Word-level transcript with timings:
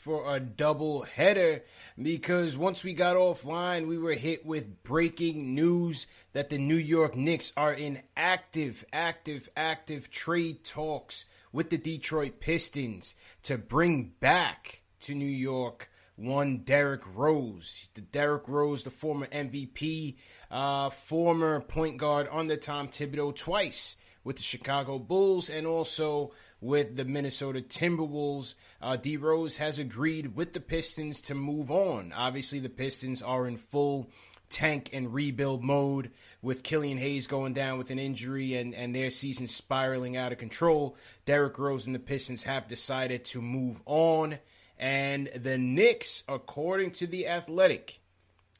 for 0.00 0.34
a 0.34 0.40
double 0.40 1.02
header 1.02 1.62
because 2.00 2.56
once 2.56 2.82
we 2.82 2.94
got 2.94 3.16
offline, 3.16 3.86
we 3.86 3.98
were 3.98 4.14
hit 4.14 4.46
with 4.46 4.82
breaking 4.82 5.54
news 5.54 6.06
that 6.32 6.48
the 6.48 6.56
New 6.56 6.76
York 6.76 7.14
Knicks 7.14 7.52
are 7.54 7.74
in 7.74 8.00
active, 8.16 8.82
active, 8.94 9.50
active 9.54 10.10
trade 10.10 10.64
talks 10.64 11.26
with 11.52 11.68
the 11.68 11.76
Detroit 11.76 12.40
Pistons 12.40 13.14
to 13.42 13.58
bring 13.58 14.12
back 14.20 14.80
to 15.00 15.14
New 15.14 15.26
York 15.26 15.90
one 16.16 16.58
Derrick 16.64 17.02
Rose. 17.14 17.90
The 17.92 18.00
Derrick 18.00 18.48
Rose, 18.48 18.84
the 18.84 18.90
former 18.90 19.26
MVP, 19.26 20.16
uh, 20.50 20.88
former 20.88 21.60
point 21.60 21.98
guard 21.98 22.26
under 22.32 22.56
Tom 22.56 22.88
Thibodeau 22.88 23.36
twice 23.36 23.98
with 24.24 24.36
the 24.36 24.42
Chicago 24.42 24.98
Bulls 24.98 25.50
and 25.50 25.66
also 25.66 26.32
with 26.60 26.96
the 26.96 27.04
Minnesota 27.04 27.60
Timberwolves. 27.60 28.54
Uh, 28.80 28.96
D 28.96 29.16
Rose 29.16 29.56
has 29.58 29.78
agreed 29.78 30.34
with 30.36 30.52
the 30.52 30.60
Pistons 30.60 31.20
to 31.22 31.34
move 31.34 31.70
on. 31.70 32.12
Obviously, 32.14 32.58
the 32.58 32.68
Pistons 32.68 33.22
are 33.22 33.46
in 33.46 33.56
full 33.56 34.10
tank 34.50 34.90
and 34.92 35.14
rebuild 35.14 35.62
mode 35.62 36.10
with 36.42 36.62
Killian 36.62 36.98
Hayes 36.98 37.26
going 37.26 37.54
down 37.54 37.78
with 37.78 37.90
an 37.90 37.98
injury 37.98 38.54
and, 38.54 38.74
and 38.74 38.94
their 38.94 39.10
season 39.10 39.46
spiraling 39.46 40.16
out 40.16 40.32
of 40.32 40.38
control. 40.38 40.96
Derrick 41.24 41.58
Rose 41.58 41.86
and 41.86 41.94
the 41.94 42.00
Pistons 42.00 42.42
have 42.42 42.68
decided 42.68 43.24
to 43.26 43.40
move 43.40 43.80
on. 43.86 44.38
And 44.78 45.28
the 45.28 45.58
Knicks, 45.58 46.24
according 46.28 46.92
to 46.92 47.06
the 47.06 47.28
Athletic, 47.28 48.00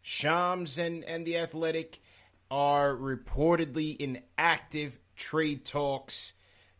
Shams 0.03 0.78
and, 0.78 1.05
and 1.05 1.27
the 1.27 1.38
Athletic 1.38 2.00
are 2.50 2.94
reportedly 2.94 3.97
in 3.97 4.22
active 4.37 4.99
trade 5.17 5.65
talks 5.65 6.34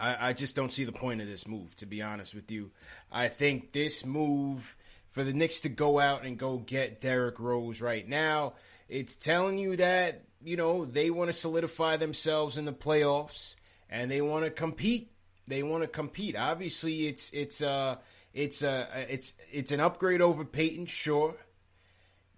I, 0.00 0.28
I 0.28 0.32
just 0.32 0.56
don't 0.56 0.72
see 0.72 0.84
the 0.84 0.92
point 0.92 1.20
of 1.20 1.28
this 1.28 1.46
move, 1.46 1.74
to 1.76 1.86
be 1.86 2.02
honest 2.02 2.34
with 2.34 2.50
you. 2.50 2.70
I 3.12 3.28
think 3.28 3.72
this 3.72 4.06
move 4.06 4.76
for 5.10 5.24
the 5.24 5.32
Knicks 5.32 5.60
to 5.60 5.68
go 5.68 5.98
out 5.98 6.24
and 6.24 6.38
go 6.38 6.58
get 6.58 7.00
Derrick 7.00 7.38
Rose 7.38 7.82
right 7.82 8.08
now, 8.08 8.54
it's 8.88 9.14
telling 9.14 9.58
you 9.58 9.76
that, 9.76 10.24
you 10.42 10.56
know, 10.56 10.84
they 10.84 11.10
want 11.10 11.28
to 11.28 11.32
solidify 11.32 11.96
themselves 11.96 12.56
in 12.56 12.64
the 12.64 12.72
playoffs 12.72 13.56
and 13.90 14.10
they 14.10 14.22
want 14.22 14.44
to 14.44 14.50
compete. 14.50 15.10
They 15.46 15.62
want 15.62 15.82
to 15.82 15.88
compete. 15.88 16.36
Obviously, 16.36 17.08
it's 17.08 17.32
it's 17.32 17.60
uh 17.60 17.96
it's 18.32 18.62
uh 18.62 18.86
it's 19.08 19.34
it's 19.50 19.72
an 19.72 19.80
upgrade 19.80 20.22
over 20.22 20.44
Payton, 20.44 20.86
sure, 20.86 21.34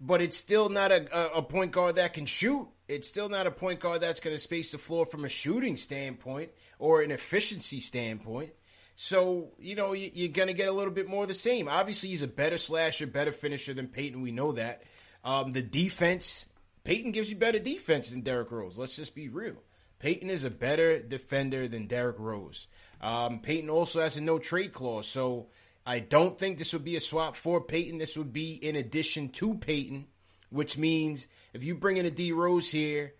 but 0.01 0.19
it's 0.19 0.37
still 0.37 0.69
not 0.69 0.91
a, 0.91 1.35
a 1.35 1.43
point 1.43 1.71
guard 1.71 1.95
that 1.97 2.13
can 2.13 2.25
shoot. 2.25 2.67
It's 2.87 3.07
still 3.07 3.29
not 3.29 3.47
a 3.47 3.51
point 3.51 3.79
guard 3.79 4.01
that's 4.01 4.19
going 4.19 4.35
to 4.35 4.41
space 4.41 4.71
the 4.71 4.77
floor 4.77 5.05
from 5.05 5.25
a 5.25 5.29
shooting 5.29 5.77
standpoint 5.77 6.51
or 6.79 7.01
an 7.01 7.11
efficiency 7.11 7.79
standpoint. 7.79 8.51
So, 8.95 9.51
you 9.57 9.75
know, 9.75 9.93
you're 9.93 10.29
going 10.29 10.49
to 10.49 10.53
get 10.53 10.67
a 10.67 10.71
little 10.71 10.93
bit 10.93 11.07
more 11.07 11.23
of 11.23 11.27
the 11.27 11.33
same. 11.33 11.67
Obviously, 11.67 12.09
he's 12.09 12.21
a 12.21 12.27
better 12.27 12.57
slasher, 12.57 13.07
better 13.07 13.31
finisher 13.31 13.73
than 13.73 13.87
Payton. 13.87 14.21
We 14.21 14.31
know 14.31 14.51
that. 14.51 14.83
Um, 15.23 15.51
the 15.51 15.61
defense, 15.61 16.45
Payton 16.83 17.11
gives 17.11 17.29
you 17.29 17.37
better 17.37 17.59
defense 17.59 18.11
than 18.11 18.21
Derrick 18.21 18.51
Rose. 18.51 18.77
Let's 18.77 18.97
just 18.97 19.15
be 19.15 19.29
real. 19.29 19.55
Payton 19.99 20.29
is 20.29 20.43
a 20.43 20.51
better 20.51 20.99
defender 20.99 21.67
than 21.67 21.87
Derrick 21.87 22.19
Rose. 22.19 22.67
Um, 23.01 23.39
Payton 23.39 23.69
also 23.69 24.01
has 24.01 24.17
a 24.17 24.21
no 24.21 24.37
trade 24.37 24.73
clause. 24.73 25.07
So 25.07 25.47
I 25.85 25.99
don't 25.99 26.37
think 26.37 26.57
this 26.57 26.73
would 26.73 26.83
be 26.83 26.97
a 26.97 26.99
swap 26.99 27.35
for 27.35 27.61
Payton. 27.61 27.97
This 27.97 28.17
would 28.17 28.33
be 28.33 28.53
in 28.53 28.75
addition 28.75 29.29
to 29.29 29.55
Payton, 29.55 30.05
which 30.49 30.77
means 30.77 31.27
if 31.53 31.63
you 31.63 31.75
bring 31.75 31.97
in 31.97 32.05
a 32.05 32.11
D 32.11 32.31
Rose 32.31 32.71
here, 32.71 33.13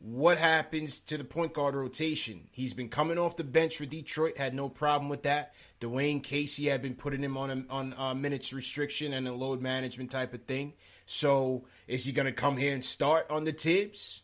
what 0.00 0.38
happens 0.38 1.00
to 1.00 1.18
the 1.18 1.24
point 1.24 1.54
guard 1.54 1.74
rotation? 1.74 2.48
He's 2.52 2.74
been 2.74 2.88
coming 2.88 3.18
off 3.18 3.36
the 3.36 3.44
bench 3.44 3.76
for 3.76 3.86
Detroit, 3.86 4.38
had 4.38 4.54
no 4.54 4.68
problem 4.68 5.08
with 5.08 5.24
that. 5.24 5.54
Dwane 5.80 6.22
Casey 6.22 6.66
had 6.66 6.82
been 6.82 6.94
putting 6.94 7.22
him 7.22 7.36
on 7.36 7.50
a, 7.50 7.72
on 7.72 7.94
a 7.98 8.14
minutes 8.14 8.52
restriction 8.52 9.12
and 9.12 9.26
a 9.26 9.32
load 9.32 9.60
management 9.60 10.10
type 10.10 10.34
of 10.34 10.44
thing. 10.44 10.74
So 11.06 11.64
is 11.88 12.04
he 12.04 12.12
going 12.12 12.26
to 12.26 12.32
come 12.32 12.56
here 12.56 12.74
and 12.74 12.84
start 12.84 13.26
on 13.28 13.44
the 13.44 13.52
Thibs? 13.52 14.22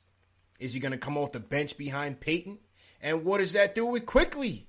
Is 0.61 0.75
he 0.75 0.81
going 0.81 0.93
to 0.93 0.99
come 0.99 1.17
off 1.17 1.33
the 1.33 1.41
bench 1.41 1.77
behind 1.77 2.21
Payton? 2.21 2.59
And 3.01 3.25
what 3.25 3.39
does 3.39 3.55
that 3.55 3.75
do 3.75 3.85
with 3.85 4.07
Quickley? 4.07 4.69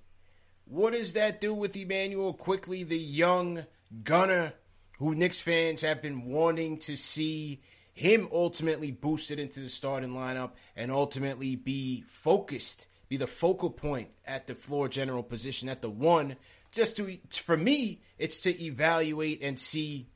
What 0.66 0.94
does 0.94 1.14
that 1.14 1.40
do 1.40 1.54
with 1.54 1.76
Immanuel 1.76 2.34
Quickley, 2.34 2.84
the 2.84 2.98
young 2.98 3.66
gunner 4.04 4.54
who 4.98 5.14
Knicks 5.14 5.40
fans 5.40 5.82
have 5.82 6.02
been 6.02 6.26
wanting 6.26 6.80
to 6.80 6.96
see 6.96 7.62
him 7.96 8.28
ultimately 8.32 8.92
boosted 8.92 9.40
into 9.40 9.62
the 9.62 9.70
starting 9.70 10.12
lineup 10.12 10.52
and 10.76 10.92
ultimately 10.92 11.56
be 11.56 12.04
focused, 12.08 12.88
be 13.08 13.16
the 13.16 13.26
focal 13.26 13.70
point 13.70 14.10
at 14.26 14.48
the 14.48 14.54
floor 14.54 14.90
general 14.90 15.24
position 15.24 15.70
at 15.70 15.82
the 15.82 15.90
one. 15.90 16.36
Just 16.74 16.98
to, 16.98 17.18
for 17.32 17.56
me, 17.56 18.02
it's 18.18 18.42
to 18.42 18.64
evaluate 18.64 19.42
and 19.42 19.58
see 19.58 20.10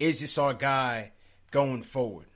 is 0.00 0.20
this 0.20 0.36
our 0.36 0.54
guy 0.54 1.12
going 1.50 1.82
forward? 1.82 2.26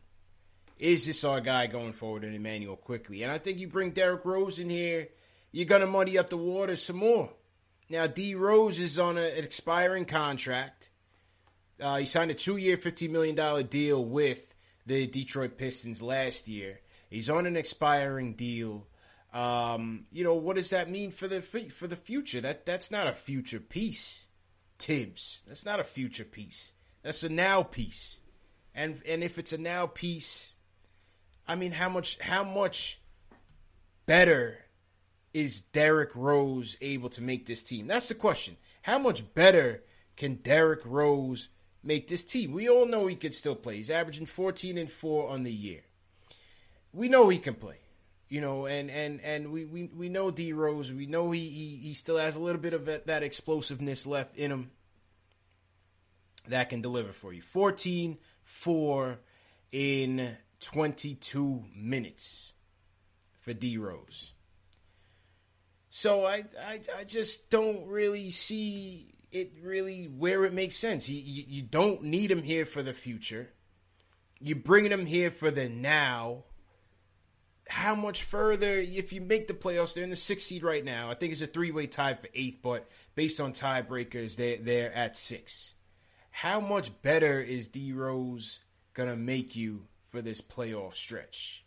Is 0.78 1.06
this 1.06 1.24
our 1.24 1.40
guy 1.40 1.66
going 1.66 1.92
forward 1.92 2.24
in 2.24 2.34
Immanuel 2.34 2.76
Quickley? 2.76 3.22
And 3.22 3.30
I 3.30 3.38
think 3.38 3.58
you 3.58 3.68
bring 3.68 3.90
Derrick 3.90 4.24
Rose 4.24 4.58
in 4.58 4.70
here, 4.70 5.08
you're 5.52 5.66
going 5.66 5.80
to 5.80 5.86
muddy 5.86 6.18
up 6.18 6.30
the 6.30 6.36
water 6.36 6.76
some 6.76 6.96
more. 6.96 7.30
Now, 7.88 8.06
D 8.06 8.34
Rose 8.34 8.80
is 8.80 8.98
on 8.98 9.18
a, 9.18 9.22
an 9.22 9.44
expiring 9.44 10.06
contract. 10.06 10.90
Uh, 11.82 11.96
he 11.96 12.06
signed 12.06 12.30
a 12.30 12.34
two 12.34 12.56
year, 12.56 12.76
$15 12.76 13.10
million 13.10 13.66
deal 13.66 14.04
with 14.04 14.54
the 14.86 15.06
Detroit 15.06 15.58
Pistons 15.58 16.00
last 16.00 16.48
year. 16.48 16.80
He's 17.10 17.28
on 17.28 17.46
an 17.46 17.56
expiring 17.56 18.34
deal. 18.34 18.86
Um, 19.32 20.06
you 20.12 20.24
know, 20.24 20.34
what 20.34 20.56
does 20.56 20.70
that 20.70 20.90
mean 20.90 21.10
for 21.10 21.26
the 21.26 21.40
for 21.40 21.86
the 21.86 21.96
future? 21.96 22.40
That 22.40 22.66
that's 22.66 22.90
not 22.90 23.06
a 23.06 23.12
future 23.12 23.60
piece, 23.60 24.26
Thibs. 24.78 25.42
That's 25.46 25.64
not 25.64 25.80
a 25.80 25.84
future 25.84 26.24
piece. 26.24 26.72
That's 27.02 27.22
a 27.22 27.28
now 27.28 27.62
piece. 27.62 28.20
And 28.74 29.00
and 29.06 29.24
if 29.24 29.38
it's 29.38 29.52
a 29.52 29.58
now 29.58 29.86
piece, 29.86 30.52
I 31.48 31.56
mean, 31.56 31.72
how 31.72 31.88
much 31.88 32.18
how 32.20 32.44
much 32.44 33.00
better 34.06 34.58
is 35.32 35.60
Derrick 35.60 36.14
Rose 36.14 36.76
able 36.80 37.08
to 37.10 37.22
make 37.22 37.46
this 37.46 37.62
team? 37.62 37.86
That's 37.86 38.08
the 38.08 38.14
question. 38.14 38.56
How 38.82 38.98
much 38.98 39.34
better 39.34 39.82
can 40.16 40.36
Derrick 40.36 40.80
Rose 40.84 41.48
make 41.82 42.08
this 42.08 42.24
team? 42.24 42.52
We 42.52 42.68
all 42.68 42.86
know 42.86 43.06
he 43.06 43.16
could 43.16 43.34
still 43.34 43.54
play. 43.54 43.76
He's 43.76 43.90
averaging 43.90 44.26
14 44.26 44.78
and 44.78 44.90
4 44.90 45.28
on 45.28 45.42
the 45.42 45.52
year. 45.52 45.80
We 46.92 47.08
know 47.08 47.28
he 47.28 47.38
can 47.38 47.54
play. 47.54 47.78
You 48.28 48.40
know, 48.40 48.64
and 48.64 48.90
and 48.90 49.20
and 49.20 49.52
we 49.52 49.66
we, 49.66 49.90
we 49.94 50.08
know 50.08 50.30
D 50.30 50.54
Rose. 50.54 50.90
We 50.90 51.04
know 51.04 51.32
he, 51.32 51.50
he 51.50 51.88
he 51.88 51.92
still 51.92 52.16
has 52.16 52.34
a 52.34 52.40
little 52.40 52.62
bit 52.62 52.72
of 52.72 52.86
that, 52.86 53.22
explosiveness 53.22 54.06
left 54.06 54.34
in 54.38 54.50
him 54.50 54.70
that 56.48 56.70
can 56.70 56.80
deliver 56.80 57.12
for 57.12 57.34
you. 57.34 57.42
14 57.42 58.16
4 58.42 59.20
in 59.70 60.36
22 60.60 61.64
minutes 61.76 62.54
for 63.42 63.52
D 63.52 63.76
Rose. 63.76 64.32
So 65.90 66.24
I, 66.24 66.44
I, 66.58 66.80
I 67.00 67.04
just 67.04 67.50
don't 67.50 67.86
really 67.86 68.30
see 68.30 69.12
it 69.32 69.52
really 69.62 70.04
where 70.04 70.44
it 70.44 70.52
makes 70.52 70.76
sense. 70.76 71.08
You, 71.08 71.20
you, 71.20 71.44
you 71.48 71.62
don't 71.62 72.04
need 72.04 72.30
him 72.30 72.42
here 72.42 72.66
for 72.66 72.82
the 72.82 72.92
future. 72.92 73.50
You're 74.40 74.56
bringing 74.56 74.92
him 74.92 75.06
here 75.06 75.30
for 75.30 75.50
the 75.50 75.68
now. 75.68 76.44
How 77.68 77.94
much 77.94 78.24
further, 78.24 78.78
if 78.78 79.12
you 79.12 79.20
make 79.20 79.46
the 79.46 79.54
playoffs, 79.54 79.94
they're 79.94 80.04
in 80.04 80.10
the 80.10 80.16
sixth 80.16 80.46
seed 80.46 80.62
right 80.62 80.84
now. 80.84 81.10
I 81.10 81.14
think 81.14 81.32
it's 81.32 81.42
a 81.42 81.46
three 81.46 81.70
way 81.70 81.86
tie 81.86 82.14
for 82.14 82.28
eighth, 82.34 82.58
but 82.62 82.88
based 83.14 83.40
on 83.40 83.52
tiebreakers, 83.52 84.36
they, 84.36 84.56
they're 84.56 84.92
at 84.92 85.16
six. 85.16 85.74
How 86.30 86.60
much 86.60 86.90
better 87.02 87.40
is 87.40 87.68
D 87.68 87.92
Rose 87.92 88.60
to 88.96 89.16
make 89.16 89.56
you 89.56 89.86
for 90.10 90.20
this 90.20 90.40
playoff 90.40 90.94
stretch? 90.94 91.64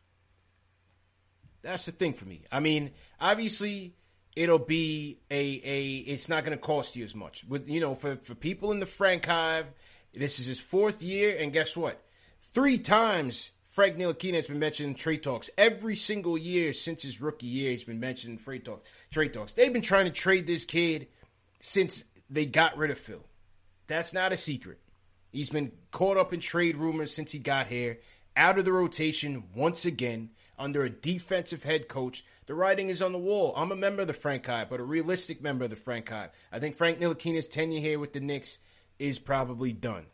That's 1.61 1.85
the 1.85 1.91
thing 1.91 2.13
for 2.13 2.25
me. 2.25 2.43
I 2.51 2.59
mean, 2.59 2.91
obviously, 3.19 3.95
it'll 4.35 4.59
be 4.59 5.19
a 5.31 5.61
a 5.63 5.95
it's 6.07 6.29
not 6.29 6.43
going 6.43 6.57
to 6.57 6.61
cost 6.61 6.95
you 6.95 7.03
as 7.03 7.15
much. 7.15 7.45
With 7.45 7.69
you 7.69 7.79
know, 7.79 7.95
for 7.95 8.15
for 8.15 8.35
people 8.35 8.71
in 8.71 8.79
the 8.79 8.85
Frank 8.85 9.25
Hive, 9.25 9.67
this 10.13 10.39
is 10.39 10.47
his 10.47 10.59
fourth 10.59 11.01
year, 11.01 11.35
and 11.39 11.53
guess 11.53 11.75
what? 11.75 12.01
Three 12.41 12.77
times 12.77 13.51
Frank 13.65 13.97
Ntilikina 13.97 14.35
has 14.35 14.47
been 14.47 14.59
mentioned 14.59 14.89
in 14.89 14.95
trade 14.95 15.23
talks. 15.23 15.49
Every 15.57 15.95
single 15.95 16.37
year 16.37 16.73
since 16.73 17.03
his 17.03 17.21
rookie 17.21 17.47
year, 17.47 17.71
he's 17.71 17.83
been 17.83 17.99
mentioned 17.99 18.37
in 18.37 18.43
trade 18.43 18.65
talks. 18.65 18.89
Trade 19.11 19.33
talks. 19.33 19.53
They've 19.53 19.73
been 19.73 19.81
trying 19.81 20.05
to 20.05 20.11
trade 20.11 20.47
this 20.47 20.65
kid 20.65 21.07
since 21.59 22.05
they 22.29 22.45
got 22.45 22.77
rid 22.77 22.91
of 22.91 22.97
Phil. 22.97 23.25
That's 23.87 24.13
not 24.13 24.31
a 24.31 24.37
secret. 24.37 24.79
He's 25.31 25.49
been 25.49 25.73
caught 25.91 26.17
up 26.17 26.33
in 26.33 26.39
trade 26.39 26.77
rumors 26.77 27.13
since 27.13 27.33
he 27.33 27.39
got 27.39 27.67
here, 27.67 27.99
out 28.37 28.57
of 28.57 28.63
the 28.65 28.71
rotation 28.71 29.43
once 29.53 29.85
again 29.85 30.29
under 30.57 30.83
a 30.83 30.89
defensive 30.89 31.63
head 31.63 31.87
coach 31.87 32.23
the 32.45 32.53
writing 32.53 32.89
is 32.89 33.01
on 33.01 33.11
the 33.11 33.17
wall. 33.17 33.53
I'm 33.55 33.71
a 33.71 33.75
member 33.75 34.03
of 34.03 34.07
the 34.07 34.13
Frank 34.13 34.45
Hive, 34.45 34.69
but 34.69 34.79
a 34.79 34.83
realistic 34.83 35.41
member 35.41 35.63
of 35.63 35.71
the 35.71 35.75
Frank 35.75 36.09
Hive. 36.09 36.29
I 36.51 36.59
think 36.59 36.75
Frank 36.75 36.99
Ntilikina's 36.99 37.47
tenure 37.47 37.79
here 37.79 37.97
with 37.97 38.13
the 38.13 38.19
Knicks 38.19 38.59
is 38.99 39.17
probably 39.17 39.73
done. 39.73 40.05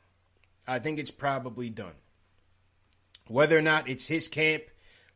I 0.65 0.79
think 0.79 0.97
it's 0.97 1.11
probably 1.11 1.69
done. 1.69 1.93
Whether 3.27 3.57
or 3.57 3.61
not 3.61 3.89
it's 3.89 4.07
his 4.07 4.29
camp 4.29 4.63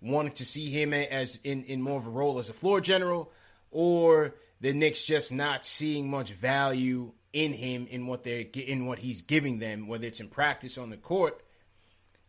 wanting 0.01 0.33
to 0.33 0.45
see 0.45 0.71
him 0.71 0.93
as 0.93 1.39
in, 1.43 1.63
in 1.63 1.81
more 1.81 1.97
of 1.97 2.07
a 2.07 2.09
role 2.09 2.37
as 2.37 2.49
a 2.49 2.53
floor 2.53 2.81
general, 2.81 3.31
or 3.71 4.35
the 4.59 4.73
Knicks 4.73 5.05
just 5.05 5.31
not 5.31 5.65
seeing 5.65 6.09
much 6.09 6.31
value 6.31 7.13
in 7.31 7.53
him 7.53 7.87
in 7.89 8.07
what 8.07 8.23
they're 8.23 8.45
in 8.55 8.85
what 8.85 8.99
he's 8.99 9.21
giving 9.21 9.59
them, 9.59 9.87
whether 9.87 10.05
it's 10.05 10.19
in 10.19 10.27
practice 10.27 10.77
on 10.77 10.89
the 10.89 10.97
court. 10.97 11.41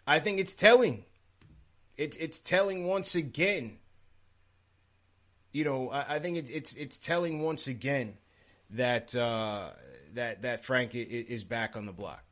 I 0.06 0.20
think 0.20 0.38
it's 0.38 0.54
telling. 0.54 1.05
It's 1.96 2.16
it's 2.16 2.38
telling 2.38 2.86
once 2.86 3.14
again 3.14 3.78
you 5.56 5.64
know, 5.64 5.88
I, 5.88 6.16
I 6.16 6.18
think 6.18 6.36
it's 6.36 6.50
it's 6.50 6.74
it's 6.74 6.98
telling 6.98 7.40
once 7.40 7.66
again 7.66 8.18
that 8.70 9.16
uh, 9.16 9.70
that 10.12 10.42
that 10.42 10.66
Frank 10.66 10.90
is, 10.94 11.44
back 11.44 11.76
on 11.76 11.86
the 11.86 11.94
block. 11.94 12.22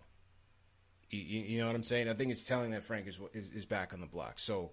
You, 1.08 1.20
you, 1.20 1.61
know 1.61 1.69
what 1.69 1.75
I'm 1.75 1.84
saying? 1.84 2.11
I 2.11 2.12
think 2.12 2.32
it's 2.32 2.44
telling 2.44 2.72
that 2.72 2.84
Frank 2.84 3.06
is 3.06 3.19
is, 3.32 3.49
is 3.49 3.64
back 3.64 3.94
on 3.94 4.00
the 4.00 4.06
block. 4.06 4.38
So. 4.38 4.72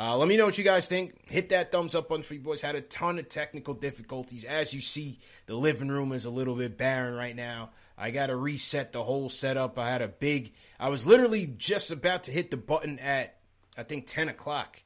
Uh, 0.00 0.16
let 0.16 0.28
me 0.28 0.36
know 0.36 0.44
what 0.44 0.56
you 0.56 0.62
guys 0.62 0.86
think. 0.86 1.28
Hit 1.28 1.48
that 1.48 1.72
thumbs 1.72 1.96
up 1.96 2.12
on 2.12 2.22
Free 2.22 2.38
Boys. 2.38 2.60
Had 2.60 2.76
a 2.76 2.80
ton 2.80 3.18
of 3.18 3.28
technical 3.28 3.74
difficulties. 3.74 4.44
As 4.44 4.72
you 4.72 4.80
see, 4.80 5.18
the 5.46 5.56
living 5.56 5.88
room 5.88 6.12
is 6.12 6.24
a 6.24 6.30
little 6.30 6.54
bit 6.54 6.78
barren 6.78 7.14
right 7.14 7.34
now. 7.34 7.70
I 7.96 8.12
got 8.12 8.26
to 8.26 8.36
reset 8.36 8.92
the 8.92 9.02
whole 9.02 9.28
setup. 9.28 9.76
I 9.76 9.90
had 9.90 10.00
a 10.00 10.06
big, 10.06 10.52
I 10.78 10.88
was 10.90 11.04
literally 11.04 11.48
just 11.48 11.90
about 11.90 12.24
to 12.24 12.30
hit 12.30 12.52
the 12.52 12.56
button 12.56 13.00
at, 13.00 13.37
I 13.78 13.84
think, 13.84 14.06
10 14.06 14.28
o'clock 14.28 14.82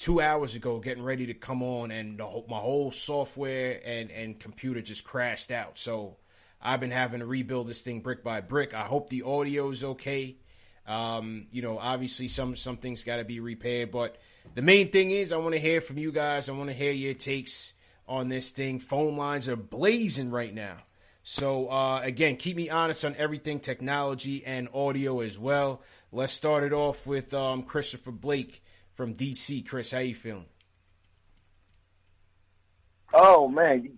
two 0.00 0.20
hours 0.20 0.56
ago 0.56 0.80
getting 0.80 1.02
ready 1.02 1.26
to 1.26 1.34
come 1.34 1.62
on 1.62 1.90
and 1.90 2.18
whole, 2.18 2.46
my 2.48 2.56
whole 2.56 2.90
software 2.90 3.80
and, 3.84 4.10
and 4.10 4.40
computer 4.40 4.80
just 4.80 5.04
crashed 5.04 5.50
out. 5.50 5.78
So 5.78 6.16
I've 6.60 6.80
been 6.80 6.90
having 6.90 7.20
to 7.20 7.26
rebuild 7.26 7.66
this 7.66 7.82
thing 7.82 8.00
brick 8.00 8.24
by 8.24 8.40
brick. 8.40 8.72
I 8.72 8.84
hope 8.84 9.10
the 9.10 9.22
audio 9.22 9.68
is 9.68 9.84
okay. 9.84 10.36
Um, 10.86 11.46
you 11.52 11.60
know, 11.60 11.78
obviously 11.78 12.28
some 12.28 12.56
some 12.56 12.78
things 12.78 13.04
got 13.04 13.18
to 13.18 13.24
be 13.24 13.40
repaired, 13.40 13.90
but 13.90 14.16
the 14.54 14.62
main 14.62 14.90
thing 14.90 15.10
is 15.10 15.32
I 15.32 15.36
want 15.36 15.54
to 15.54 15.60
hear 15.60 15.82
from 15.82 15.98
you 15.98 16.10
guys. 16.10 16.48
I 16.48 16.52
want 16.52 16.70
to 16.70 16.74
hear 16.74 16.92
your 16.92 17.14
takes 17.14 17.74
on 18.08 18.28
this 18.28 18.50
thing. 18.50 18.80
Phone 18.80 19.16
lines 19.18 19.48
are 19.48 19.56
blazing 19.56 20.30
right 20.30 20.52
now. 20.52 20.78
So 21.22 21.70
uh, 21.70 22.00
again, 22.02 22.36
keep 22.36 22.56
me 22.56 22.70
honest 22.70 23.04
on 23.04 23.14
everything 23.16 23.60
technology 23.60 24.44
and 24.44 24.68
audio 24.74 25.20
as 25.20 25.38
well. 25.38 25.82
Let's 26.12 26.32
start 26.32 26.64
it 26.64 26.72
off 26.72 27.06
with 27.06 27.32
um, 27.32 27.62
Christopher 27.62 28.10
Blake 28.10 28.64
from 28.94 29.14
DC. 29.14 29.66
Chris, 29.66 29.92
how 29.92 30.00
you 30.00 30.14
feeling? 30.14 30.46
Oh 33.12 33.48
man, 33.48 33.88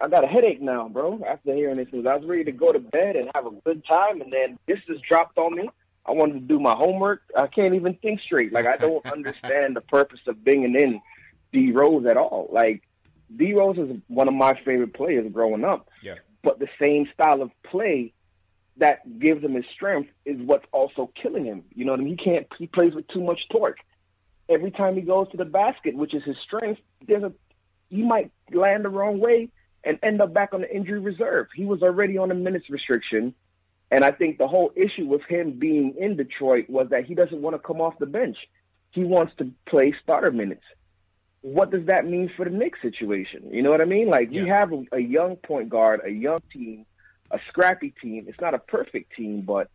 I 0.00 0.08
got 0.08 0.24
a 0.24 0.26
headache 0.26 0.60
now, 0.60 0.88
bro. 0.88 1.20
After 1.28 1.54
hearing 1.54 1.76
this 1.76 1.88
news, 1.92 2.06
I 2.06 2.16
was 2.16 2.26
ready 2.26 2.44
to 2.44 2.52
go 2.52 2.72
to 2.72 2.78
bed 2.78 3.16
and 3.16 3.30
have 3.34 3.46
a 3.46 3.50
good 3.64 3.84
time, 3.84 4.20
and 4.20 4.32
then 4.32 4.58
this 4.66 4.78
just 4.88 5.02
dropped 5.02 5.38
on 5.38 5.54
me. 5.54 5.68
I 6.04 6.12
wanted 6.12 6.34
to 6.34 6.40
do 6.40 6.58
my 6.58 6.74
homework. 6.74 7.22
I 7.36 7.46
can't 7.46 7.74
even 7.74 7.94
think 7.94 8.20
straight. 8.20 8.52
Like 8.52 8.66
I 8.66 8.76
don't 8.76 9.04
understand 9.12 9.76
the 9.76 9.80
purpose 9.80 10.20
of 10.26 10.42
bringing 10.44 10.74
in 10.74 11.00
D 11.52 11.72
Rose 11.72 12.06
at 12.06 12.16
all. 12.16 12.48
Like 12.52 12.82
D 13.36 13.54
Rose 13.54 13.78
is 13.78 13.96
one 14.08 14.26
of 14.26 14.34
my 14.34 14.54
favorite 14.64 14.94
players 14.94 15.30
growing 15.32 15.64
up. 15.64 15.88
Yeah. 16.02 16.16
But 16.42 16.58
the 16.58 16.68
same 16.80 17.08
style 17.14 17.40
of 17.40 17.50
play 17.62 18.12
that 18.78 19.18
gives 19.18 19.44
him 19.44 19.54
his 19.54 19.64
strength 19.74 20.10
is 20.24 20.38
what's 20.40 20.64
also 20.72 21.10
killing 21.20 21.44
him. 21.44 21.64
You 21.74 21.84
know 21.84 21.92
what 21.92 22.00
I 22.00 22.04
mean? 22.04 22.16
He 22.18 22.24
can't. 22.24 22.46
He 22.58 22.66
plays 22.66 22.94
with 22.94 23.06
too 23.08 23.22
much 23.22 23.40
torque 23.50 23.78
every 24.52 24.70
time 24.70 24.94
he 24.94 25.02
goes 25.02 25.28
to 25.30 25.36
the 25.36 25.44
basket, 25.44 25.96
which 25.96 26.14
is 26.14 26.22
his 26.24 26.36
strength, 26.44 26.80
there's 27.06 27.22
a 27.22 27.32
he 27.88 28.02
might 28.02 28.30
land 28.52 28.84
the 28.84 28.88
wrong 28.88 29.18
way 29.18 29.50
and 29.84 29.98
end 30.02 30.22
up 30.22 30.32
back 30.32 30.54
on 30.54 30.62
the 30.62 30.74
injury 30.74 30.98
reserve. 30.98 31.48
He 31.54 31.66
was 31.66 31.82
already 31.82 32.16
on 32.16 32.30
a 32.30 32.34
minutes 32.34 32.70
restriction. 32.70 33.34
And 33.90 34.02
I 34.02 34.10
think 34.10 34.38
the 34.38 34.48
whole 34.48 34.72
issue 34.74 35.04
with 35.06 35.20
him 35.28 35.58
being 35.58 35.96
in 35.98 36.16
Detroit 36.16 36.70
was 36.70 36.88
that 36.90 37.04
he 37.04 37.14
doesn't 37.14 37.42
want 37.42 37.54
to 37.54 37.58
come 37.58 37.82
off 37.82 37.98
the 37.98 38.06
bench. 38.06 38.38
He 38.92 39.04
wants 39.04 39.34
to 39.38 39.50
play 39.66 39.94
starter 40.02 40.30
minutes. 40.30 40.62
What 41.42 41.70
does 41.70 41.86
that 41.86 42.06
mean 42.06 42.30
for 42.34 42.46
the 42.46 42.50
Knicks 42.50 42.80
situation? 42.80 43.50
You 43.52 43.62
know 43.62 43.70
what 43.70 43.82
I 43.82 43.84
mean? 43.84 44.08
Like 44.08 44.28
yeah. 44.30 44.42
we 44.42 44.48
have 44.48 44.72
a, 44.72 44.84
a 44.92 45.00
young 45.00 45.36
point 45.36 45.68
guard, 45.68 46.00
a 46.06 46.10
young 46.10 46.40
team, 46.50 46.86
a 47.32 47.38
scrappy 47.48 47.92
team. 48.02 48.26
It's 48.28 48.40
not 48.40 48.54
a 48.54 48.58
perfect 48.58 49.16
team, 49.16 49.42
but 49.42 49.68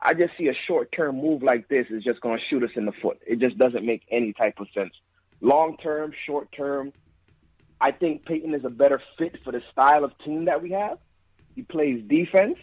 I 0.00 0.12
just 0.14 0.36
see 0.36 0.48
a 0.48 0.54
short 0.66 0.92
term 0.92 1.20
move 1.20 1.42
like 1.42 1.68
this 1.68 1.86
is 1.90 2.02
just 2.04 2.20
going 2.20 2.38
to 2.38 2.44
shoot 2.50 2.62
us 2.62 2.70
in 2.76 2.84
the 2.84 2.92
foot. 3.00 3.18
It 3.26 3.38
just 3.38 3.56
doesn't 3.56 3.84
make 3.86 4.02
any 4.10 4.32
type 4.32 4.58
of 4.58 4.66
sense. 4.74 4.92
Long 5.40 5.76
term, 5.76 6.12
short 6.26 6.48
term, 6.52 6.92
I 7.80 7.92
think 7.92 8.24
Payton 8.26 8.54
is 8.54 8.64
a 8.64 8.70
better 8.70 9.00
fit 9.18 9.36
for 9.44 9.52
the 9.52 9.62
style 9.72 10.04
of 10.04 10.12
team 10.24 10.46
that 10.46 10.62
we 10.62 10.70
have. 10.72 10.98
He 11.54 11.62
plays 11.62 12.02
defense. 12.08 12.58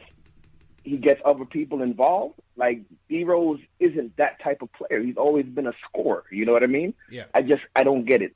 he 0.83 0.97
gets 0.97 1.21
other 1.25 1.45
people 1.45 1.81
involved. 1.81 2.35
Like 2.55 2.81
D 3.09 3.23
Rose 3.23 3.59
isn't 3.79 4.17
that 4.17 4.41
type 4.43 4.61
of 4.61 4.69
player. 4.73 5.01
He's 5.01 5.17
always 5.17 5.45
been 5.45 5.67
a 5.67 5.73
scorer. 5.87 6.25
You 6.31 6.45
know 6.45 6.51
what 6.53 6.63
I 6.63 6.67
mean? 6.67 6.93
Yeah. 7.09 7.25
I 7.33 7.41
just 7.41 7.61
I 7.75 7.83
don't 7.83 8.05
get 8.05 8.21
it. 8.21 8.35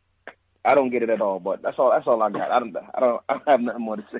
I 0.63 0.73
don't 0.73 0.89
get 0.89 1.03
it 1.03 1.09
at 1.09 1.21
all. 1.21 1.39
But 1.39 1.61
that's 1.61 1.77
all. 1.77 1.91
That's 1.91 2.07
all 2.07 2.21
I 2.23 2.29
got. 2.29 2.51
I 2.51 2.59
don't. 2.59 2.75
I 2.77 2.99
don't. 2.99 3.21
I 3.29 3.33
don't 3.33 3.49
have 3.49 3.61
nothing 3.61 3.81
more 3.81 3.97
to 3.97 4.05
say. 4.11 4.19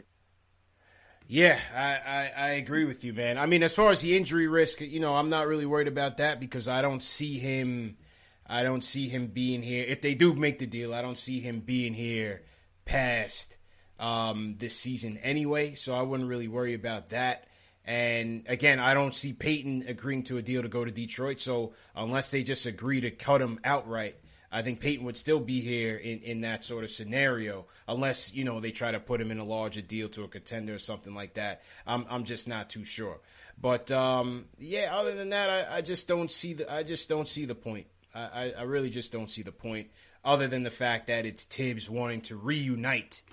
Yeah, 1.28 1.60
I, 1.76 1.82
I, 1.82 2.32
I, 2.38 2.48
agree 2.50 2.86
with 2.86 3.04
you, 3.04 3.12
man. 3.12 3.40
I 3.40 3.48
mean, 3.48 3.64
as 3.64 3.74
far 3.74 3.90
as 3.90 4.02
the 4.02 4.16
injury 4.16 4.48
risk, 4.48 4.82
you 4.82 5.00
know, 5.00 5.16
I'm 5.16 5.30
not 5.30 5.48
really 5.48 5.66
worried 5.66 5.88
about 5.88 6.18
that 6.18 6.40
because 6.40 6.68
I 6.68 6.84
don't 6.84 7.04
see 7.04 7.40
him. 7.40 7.98
I 8.46 8.62
don't 8.62 8.84
see 8.84 9.10
him 9.10 9.28
being 9.28 9.64
here. 9.64 9.84
If 9.88 10.02
they 10.02 10.14
do 10.14 10.36
make 10.36 10.60
the 10.60 10.68
deal, 10.68 10.94
I 10.94 11.02
don't 11.02 11.18
see 11.18 11.40
him 11.40 11.62
being 11.62 11.96
here 11.96 12.44
past 12.86 13.58
um, 14.00 14.56
this 14.60 14.78
season 14.78 15.18
anyway. 15.18 15.74
So 15.74 15.96
I 15.96 16.04
wouldn't 16.04 16.30
really 16.30 16.48
worry 16.48 16.76
about 16.76 17.10
that. 17.10 17.48
And 17.86 18.44
again, 18.48 18.80
I 18.80 18.94
don't 18.94 19.16
see 19.16 19.34
Payton 19.34 19.86
agreeing 19.88 20.24
to 20.24 20.38
a 20.38 20.44
deal 20.44 20.62
to 20.62 20.70
go 20.70 20.86
to 20.86 20.92
Detroit. 20.92 21.42
So 21.42 21.74
unless 21.96 22.30
they 22.30 22.44
just 22.44 22.68
agree 22.68 23.02
to 23.02 23.10
cut 23.10 23.42
him 23.42 23.60
outright, 23.64 24.16
I 24.56 24.62
think 24.62 24.80
Payton 24.80 25.06
would 25.06 25.18
still 25.18 25.42
be 25.42 25.60
here 25.60 25.98
in, 25.98 26.22
in 26.22 26.42
that 26.42 26.64
sort 26.64 26.86
of 26.86 26.90
scenario, 26.90 27.66
unless 27.90 28.34
you 28.34 28.46
know 28.46 28.62
they 28.62 28.72
try 28.72 28.90
to 28.90 29.02
put 29.02 29.20
him 29.20 29.30
in 29.30 29.38
a 29.38 29.44
larger 29.44 29.82
deal 29.82 30.08
to 30.10 30.24
a 30.24 30.30
contender 30.30 30.76
or 30.76 30.80
something 30.80 31.14
like 31.14 31.34
that. 31.34 31.62
I'm 31.86 32.06
I'm 32.10 32.24
just 32.24 32.48
not 32.48 32.70
too 32.70 32.86
sure. 32.86 33.20
But 33.62 33.92
um, 33.92 34.46
yeah, 34.58 34.96
other 34.96 35.14
than 35.14 35.32
that, 35.32 35.50
I, 35.50 35.78
I, 35.78 35.82
just 35.82 36.08
don't 36.08 36.32
see 36.32 36.54
the 36.54 36.74
I 36.74 36.84
just 36.84 37.10
don't 37.10 37.28
see 37.28 37.44
the 37.44 37.54
point. 37.54 37.88
I, 38.14 38.54
I 38.58 38.62
really 38.62 38.90
just 38.90 39.12
don't 39.12 39.30
see 39.30 39.42
the 39.42 39.52
point, 39.52 39.90
other 40.24 40.48
than 40.48 40.64
the 40.64 40.72
fact 40.72 41.08
that 41.08 41.26
it's 41.26 41.44
Thibs 41.44 41.90
wanting 41.90 42.22
to 42.22 42.38
reunite 42.38 43.24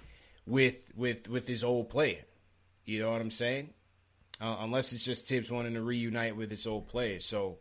with 0.45 0.91
with 0.97 1.29
with 1.29 1.47
his 1.47 1.63
old 1.63 1.89
player. 1.89 2.25
You 2.85 3.01
know 3.01 3.13
what 3.13 3.21
I'm 3.21 3.31
saying? 3.31 3.71
Uh, 4.41 4.57
unless 4.59 4.93
it's 4.93 5.05
just 5.05 5.29
Thibs 5.29 5.53
wanting 5.53 5.75
to 5.75 5.83
reunite 5.83 6.37
with 6.37 6.51
his 6.51 6.67
old 6.67 6.89
players. 6.89 7.25
So 7.25 7.59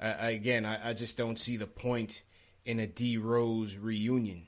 uh, 0.00 0.14
again, 0.20 0.64
I, 0.64 0.88
I 0.88 0.92
just 0.94 1.18
don't 1.18 1.38
see 1.38 1.58
the 1.58 1.66
point 1.66 2.22
in 2.64 2.80
a 2.80 2.86
D 2.86 3.18
Rose 3.18 3.76
reunion. 3.76 4.46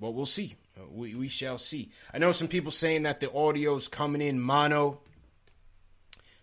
But 0.00 0.12
we'll 0.12 0.26
see. 0.26 0.56
We, 0.90 1.14
we 1.14 1.28
shall 1.28 1.56
see. 1.56 1.90
I 2.12 2.18
know 2.18 2.32
some 2.32 2.48
people 2.48 2.70
saying 2.70 3.04
that 3.04 3.20
the 3.20 3.30
audio's 3.30 3.86
coming 3.86 4.20
in 4.20 4.40
mono. 4.40 5.00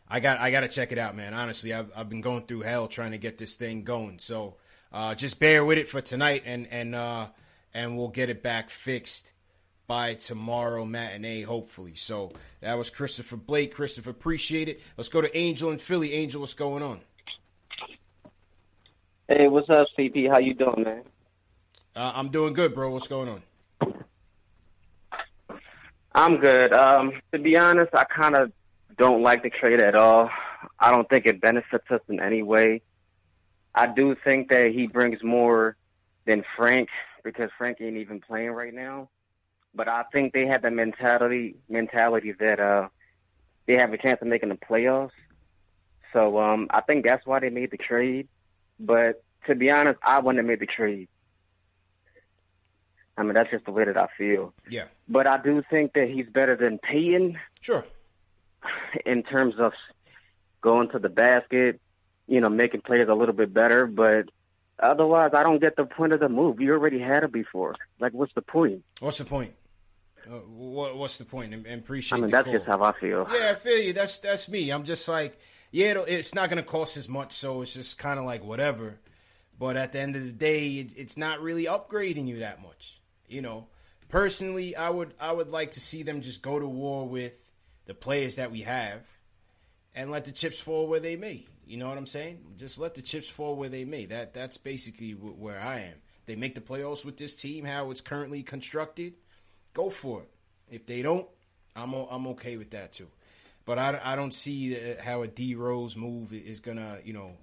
I 0.10 0.20
got 0.20 0.40
I 0.40 0.52
got 0.52 0.62
to 0.62 0.68
check 0.68 0.92
it 0.92 0.98
out, 0.98 1.16
man. 1.16 1.34
Honestly, 1.34 1.74
I've, 1.74 1.92
I've 1.96 2.10
been 2.10 2.22
going 2.22 2.44
through 2.44 2.62
hell 2.62 2.88
trying 2.88 3.12
to 3.12 3.18
get 3.18 3.38
this 3.38 3.56
thing 3.56 3.84
going. 3.84 4.20
So 4.20 4.56
uh, 4.92 5.16
just 5.16 5.40
bear 5.40 5.64
with 5.64 5.78
it 5.78 5.88
for 5.88 6.02
tonight, 6.02 6.44
and 6.46 6.68
and 6.72 6.96
uh, 6.96 7.28
and 7.74 7.98
we'll 7.98 8.10
get 8.10 8.30
it 8.30 8.42
back 8.42 8.70
fixed 8.70 9.34
by 9.88 10.14
tomorrow 10.14 10.86
matinee, 10.86 11.42
hopefully. 11.42 11.96
So 11.96 12.32
that 12.62 12.78
was 12.78 12.90
Christopher 12.90 13.36
Blake. 13.36 13.74
Christopher, 13.74 14.10
appreciate 14.10 14.70
it. 14.70 14.82
Let's 14.96 15.10
go 15.10 15.20
to 15.20 15.38
Angel 15.38 15.72
in 15.72 15.78
Philly. 15.78 16.14
Angel, 16.14 16.40
what's 16.40 16.54
going 16.54 16.84
on? 16.84 17.02
Hey, 19.34 19.48
what's 19.48 19.70
up, 19.70 19.88
CP? 19.98 20.30
How 20.30 20.40
you 20.40 20.54
doing, 20.54 20.84
man? 20.84 21.04
Uh, 21.96 22.12
I'm 22.14 22.28
doing 22.32 22.52
good, 22.52 22.74
bro. 22.74 22.90
What's 22.90 23.08
going 23.08 23.30
on? 23.30 23.42
I'm 26.14 26.42
good. 26.42 26.74
Um, 26.74 27.14
to 27.32 27.40
be 27.40 27.56
honest, 27.56 27.92
I 27.94 28.04
kind 28.04 28.36
of 28.36 28.52
don't 28.98 29.24
like 29.24 29.42
the 29.42 29.50
trade 29.50 29.80
at 29.80 29.96
all. 29.96 30.30
I 30.78 30.92
don't 30.92 31.08
think 31.08 31.28
it 31.28 31.40
benefits 31.40 31.86
us 31.90 32.02
in 32.10 32.20
any 32.20 32.44
way. 32.44 32.82
I 33.74 33.88
do 33.88 34.18
think 34.22 34.50
that 34.50 34.74
he 34.74 34.88
brings 34.88 35.24
more 35.24 35.78
than 36.26 36.44
Frank 36.58 36.90
because 37.24 37.50
Frank 37.58 37.78
ain't 37.80 37.96
even 37.96 38.20
playing 38.20 38.52
right 38.52 38.74
now. 38.74 39.08
But 39.74 39.88
I 39.88 40.04
think 40.12 40.34
they 40.34 40.46
have 40.48 40.62
the 40.62 40.72
mentality 40.72 41.56
mentality 41.70 42.34
that 42.38 42.60
uh, 42.60 42.90
they 43.66 43.78
have 43.78 43.94
a 43.94 43.98
chance 43.98 44.22
of 44.22 44.28
making 44.28 44.50
the 44.50 44.56
playoffs. 44.56 45.12
So 46.12 46.38
um, 46.38 46.68
I 46.72 46.82
think 46.82 47.06
that's 47.08 47.26
why 47.26 47.40
they 47.40 47.50
made 47.50 47.72
the 47.72 47.78
trade. 47.78 48.28
But 48.82 49.24
to 49.48 49.56
be 49.56 49.72
honest, 49.72 50.00
I 50.04 50.20
wouldn't 50.20 50.38
have 50.38 50.46
made 50.46 50.60
the 50.60 50.66
trade. 50.66 51.08
I 53.18 53.24
mean, 53.24 53.34
that's 53.34 53.52
just 53.52 53.66
the 53.66 53.72
way 53.72 53.86
that 53.86 53.98
I 53.98 54.08
feel. 54.18 54.54
Yeah. 54.70 54.86
But 55.08 55.28
I 55.28 55.38
do 55.42 55.62
think 55.70 55.94
that 55.94 56.10
he's 56.10 56.28
better 56.28 56.56
than 56.56 56.80
Payton. 56.80 57.38
Sure. 57.60 57.86
In 59.06 59.24
terms 59.24 59.56
of 59.60 59.74
going 60.62 60.90
to 60.90 61.00
the 61.00 61.10
basket, 61.10 61.80
you 62.28 62.42
know, 62.42 62.50
making 62.50 62.82
players 62.82 63.10
a 63.10 63.14
little 63.14 63.36
bit 63.36 63.54
better. 63.54 63.86
But 63.86 64.30
otherwise, 64.80 65.32
I 65.34 65.44
don't 65.44 65.60
get 65.60 65.76
the 65.76 65.86
point 65.86 66.14
of 66.14 66.20
the 66.20 66.30
move. 66.30 66.60
You 66.60 66.74
already 66.74 67.00
had 67.00 67.24
it 67.24 67.32
before. 67.32 67.76
Like, 68.00 68.14
what's 68.14 68.34
the 68.34 68.42
point? 68.42 68.84
What's 69.00 69.18
the 69.18 69.26
point? 69.26 69.54
Uh, 70.26 70.36
what, 70.38 70.98
what's 70.98 71.18
the 71.18 71.26
point? 71.26 71.54
And, 71.54 71.66
and 71.66 71.82
appreciate. 71.82 72.20
I 72.20 72.22
mean, 72.22 72.32
that's 72.32 72.46
call. 72.46 72.54
just 72.54 72.66
how 72.66 72.82
I 72.84 72.94
feel. 73.00 73.28
Yeah, 73.32 73.52
I 73.52 73.56
feel 73.56 73.78
you. 73.78 73.94
That's 73.94 74.20
that's 74.20 74.50
me. 74.50 74.70
I'm 74.70 74.84
just 74.84 75.08
like, 75.08 75.40
yeah, 75.72 76.04
it's 76.06 76.36
not 76.36 76.50
going 76.50 76.62
to 76.62 76.70
cost 76.70 76.98
as 76.98 77.08
much, 77.08 77.32
so 77.32 77.62
it's 77.62 77.74
just 77.74 77.98
kind 77.98 78.20
of 78.20 78.26
like 78.26 78.44
whatever. 78.44 79.00
But 79.58 79.78
at 79.78 79.94
the 79.94 80.00
end 80.00 80.16
of 80.16 80.24
the 80.24 80.32
day, 80.32 80.80
it, 80.80 80.98
it's 80.98 81.18
not 81.18 81.42
really 81.42 81.66
upgrading 81.66 82.28
you 82.28 82.40
that 82.40 82.62
much. 82.62 83.00
You 83.28 83.42
know, 83.42 83.68
personally, 84.10 84.76
I 84.76 84.90
would 84.90 85.14
I 85.20 85.32
would 85.32 85.50
like 85.50 85.72
to 85.72 85.80
see 85.80 86.04
them 86.04 86.22
just 86.22 86.42
go 86.42 86.60
to 86.60 86.68
war 86.68 87.08
with 87.08 87.42
the 87.86 87.94
players 87.94 88.36
that 88.36 88.52
we 88.52 88.62
have, 88.62 89.08
and 89.96 90.12
let 90.12 90.26
the 90.26 90.32
chips 90.32 90.60
fall 90.60 90.88
where 90.88 91.00
they 91.00 91.16
may. 91.16 91.46
You 91.66 91.78
know 91.78 91.88
what 91.88 91.98
I'm 91.98 92.06
saying? 92.06 92.40
Just 92.58 92.80
let 92.80 92.96
the 92.96 93.02
chips 93.02 93.30
fall 93.30 93.56
where 93.56 93.70
they 93.70 93.86
may. 93.86 94.06
That 94.06 94.34
that's 94.34 94.58
basically 94.58 95.12
where 95.12 95.60
I 95.60 95.80
am. 95.80 95.96
They 96.26 96.36
make 96.36 96.56
the 96.56 96.62
playoffs 96.62 97.06
with 97.06 97.18
this 97.18 97.36
team, 97.36 97.64
how 97.64 97.92
it's 97.92 98.02
currently 98.02 98.44
constructed. 98.44 99.14
Go 99.74 99.90
for 99.90 100.24
it. 100.24 100.30
If 100.70 100.86
they 100.86 101.02
don't, 101.02 101.28
I'm 101.78 101.94
I'm 101.94 102.28
okay 102.28 102.58
with 102.58 102.72
that 102.72 102.92
too. 102.92 103.08
But 103.66 103.78
I, 103.80 104.00
I 104.04 104.16
don't 104.16 104.34
see 104.34 104.96
how 105.04 105.22
a 105.22 105.28
D 105.28 105.56
Rose 105.56 105.96
move 105.96 106.34
is 106.34 106.60
gonna 106.60 107.00
you 107.04 107.14
know 107.14 107.34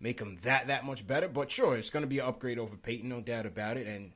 make 0.00 0.20
him 0.20 0.38
that 0.42 0.68
that 0.68 0.84
much 0.84 1.06
better. 1.06 1.28
But 1.28 1.50
sure, 1.50 1.76
it's 1.76 1.90
gonna 1.90 2.06
be 2.06 2.18
an 2.18 2.26
upgrade 2.26 2.58
over 2.58 2.76
Payton, 2.76 3.08
no 3.08 3.20
doubt 3.20 3.46
about 3.46 3.76
it. 3.76 3.86
And 3.86 4.12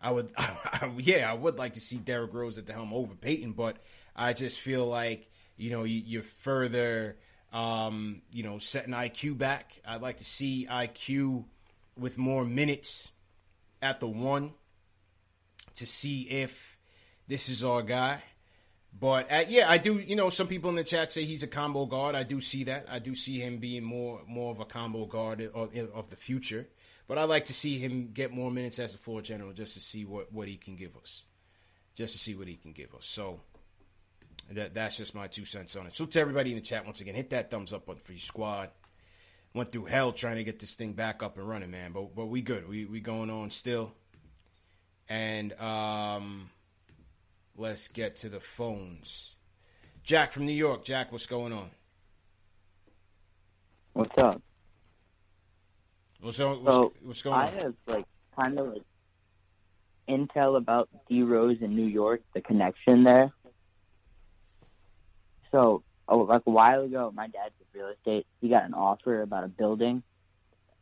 I 0.00 0.10
would, 0.10 0.32
I, 0.36 0.90
yeah, 0.98 1.30
I 1.30 1.34
would 1.34 1.58
like 1.58 1.74
to 1.74 1.80
see 1.80 1.96
Derrick 1.96 2.34
Rose 2.34 2.58
at 2.58 2.66
the 2.66 2.72
helm 2.72 2.92
over 2.92 3.14
Payton, 3.14 3.52
But 3.52 3.78
I 4.14 4.32
just 4.32 4.60
feel 4.60 4.86
like 4.86 5.30
you 5.56 5.70
know 5.70 5.84
you, 5.84 6.02
you're 6.04 6.22
further 6.22 7.16
um, 7.52 8.22
you 8.32 8.42
know 8.42 8.58
setting 8.58 8.94
IQ 8.94 9.38
back. 9.38 9.80
I'd 9.86 10.02
like 10.02 10.18
to 10.18 10.24
see 10.24 10.66
IQ 10.70 11.44
with 11.96 12.18
more 12.18 12.44
minutes 12.44 13.12
at 13.80 14.00
the 14.00 14.08
one 14.08 14.52
to 15.76 15.86
see 15.86 16.22
if 16.22 16.78
this 17.28 17.48
is 17.48 17.64
our 17.64 17.82
guy. 17.82 18.22
But 18.98 19.30
uh, 19.30 19.44
yeah, 19.48 19.68
I 19.68 19.78
do. 19.78 19.98
You 19.98 20.14
know, 20.14 20.30
some 20.30 20.46
people 20.46 20.70
in 20.70 20.76
the 20.76 20.84
chat 20.84 21.10
say 21.10 21.24
he's 21.24 21.42
a 21.42 21.48
combo 21.48 21.84
guard. 21.84 22.14
I 22.14 22.22
do 22.22 22.40
see 22.40 22.64
that. 22.64 22.86
I 22.88 23.00
do 23.00 23.14
see 23.14 23.40
him 23.40 23.58
being 23.58 23.82
more 23.82 24.20
more 24.26 24.52
of 24.52 24.60
a 24.60 24.64
combo 24.64 25.04
guard 25.04 25.40
of, 25.40 25.76
of 25.92 26.10
the 26.10 26.16
future. 26.16 26.68
But 27.06 27.18
I 27.18 27.24
like 27.24 27.46
to 27.46 27.52
see 27.52 27.78
him 27.78 28.10
get 28.12 28.32
more 28.32 28.50
minutes 28.50 28.78
as 28.78 28.94
a 28.94 28.98
floor 28.98 29.20
general 29.20 29.52
just 29.52 29.74
to 29.74 29.80
see 29.80 30.04
what, 30.04 30.32
what 30.32 30.48
he 30.48 30.56
can 30.56 30.74
give 30.74 30.96
us, 30.96 31.24
just 31.94 32.14
to 32.14 32.18
see 32.18 32.34
what 32.34 32.48
he 32.48 32.56
can 32.56 32.72
give 32.72 32.94
us. 32.94 33.04
So 33.04 33.40
that 34.52 34.74
that's 34.74 34.96
just 34.96 35.14
my 35.14 35.26
two 35.26 35.44
cents 35.44 35.76
on 35.76 35.86
it. 35.86 35.96
So 35.96 36.06
to 36.06 36.20
everybody 36.20 36.50
in 36.50 36.56
the 36.56 36.62
chat, 36.62 36.86
once 36.86 37.00
again, 37.00 37.14
hit 37.14 37.30
that 37.30 37.50
thumbs 37.50 37.72
up 37.72 37.86
button 37.86 38.00
for 38.00 38.12
your 38.12 38.20
squad. 38.20 38.70
Went 39.54 39.70
through 39.70 39.84
hell 39.84 40.12
trying 40.12 40.36
to 40.36 40.44
get 40.44 40.58
this 40.58 40.74
thing 40.74 40.94
back 40.94 41.22
up 41.22 41.36
and 41.36 41.48
running, 41.48 41.70
man. 41.70 41.92
But 41.92 42.14
but 42.14 42.26
we 42.26 42.42
good. 42.42 42.68
We 42.68 42.86
we 42.86 43.00
going 43.00 43.30
on 43.30 43.50
still. 43.50 43.92
And 45.08 45.52
um 45.60 46.50
let's 47.56 47.88
get 47.88 48.16
to 48.16 48.28
the 48.28 48.40
phones. 48.40 49.36
Jack 50.02 50.32
from 50.32 50.46
New 50.46 50.52
York. 50.52 50.84
Jack, 50.84 51.12
what's 51.12 51.26
going 51.26 51.52
on? 51.52 51.70
What's 53.94 54.18
up? 54.18 54.42
What's, 56.20 56.38
what's, 56.38 56.74
so 56.74 56.92
what's 57.02 57.22
going 57.22 57.36
on? 57.36 57.42
I 57.42 57.50
have 57.62 57.74
like 57.86 58.06
kind 58.38 58.58
of 58.58 58.72
like 58.72 58.82
intel 60.08 60.56
about 60.56 60.88
D 61.08 61.22
Rose 61.22 61.58
in 61.60 61.76
New 61.76 61.86
York, 61.86 62.22
the 62.34 62.40
connection 62.40 63.04
there. 63.04 63.32
So, 65.52 65.84
oh, 66.08 66.18
like 66.18 66.42
a 66.46 66.50
while 66.50 66.82
ago, 66.82 67.12
my 67.14 67.28
dad 67.28 67.50
did 67.58 67.78
real 67.78 67.88
estate. 67.88 68.26
He 68.40 68.48
got 68.48 68.64
an 68.64 68.74
offer 68.74 69.22
about 69.22 69.44
a 69.44 69.48
building 69.48 70.02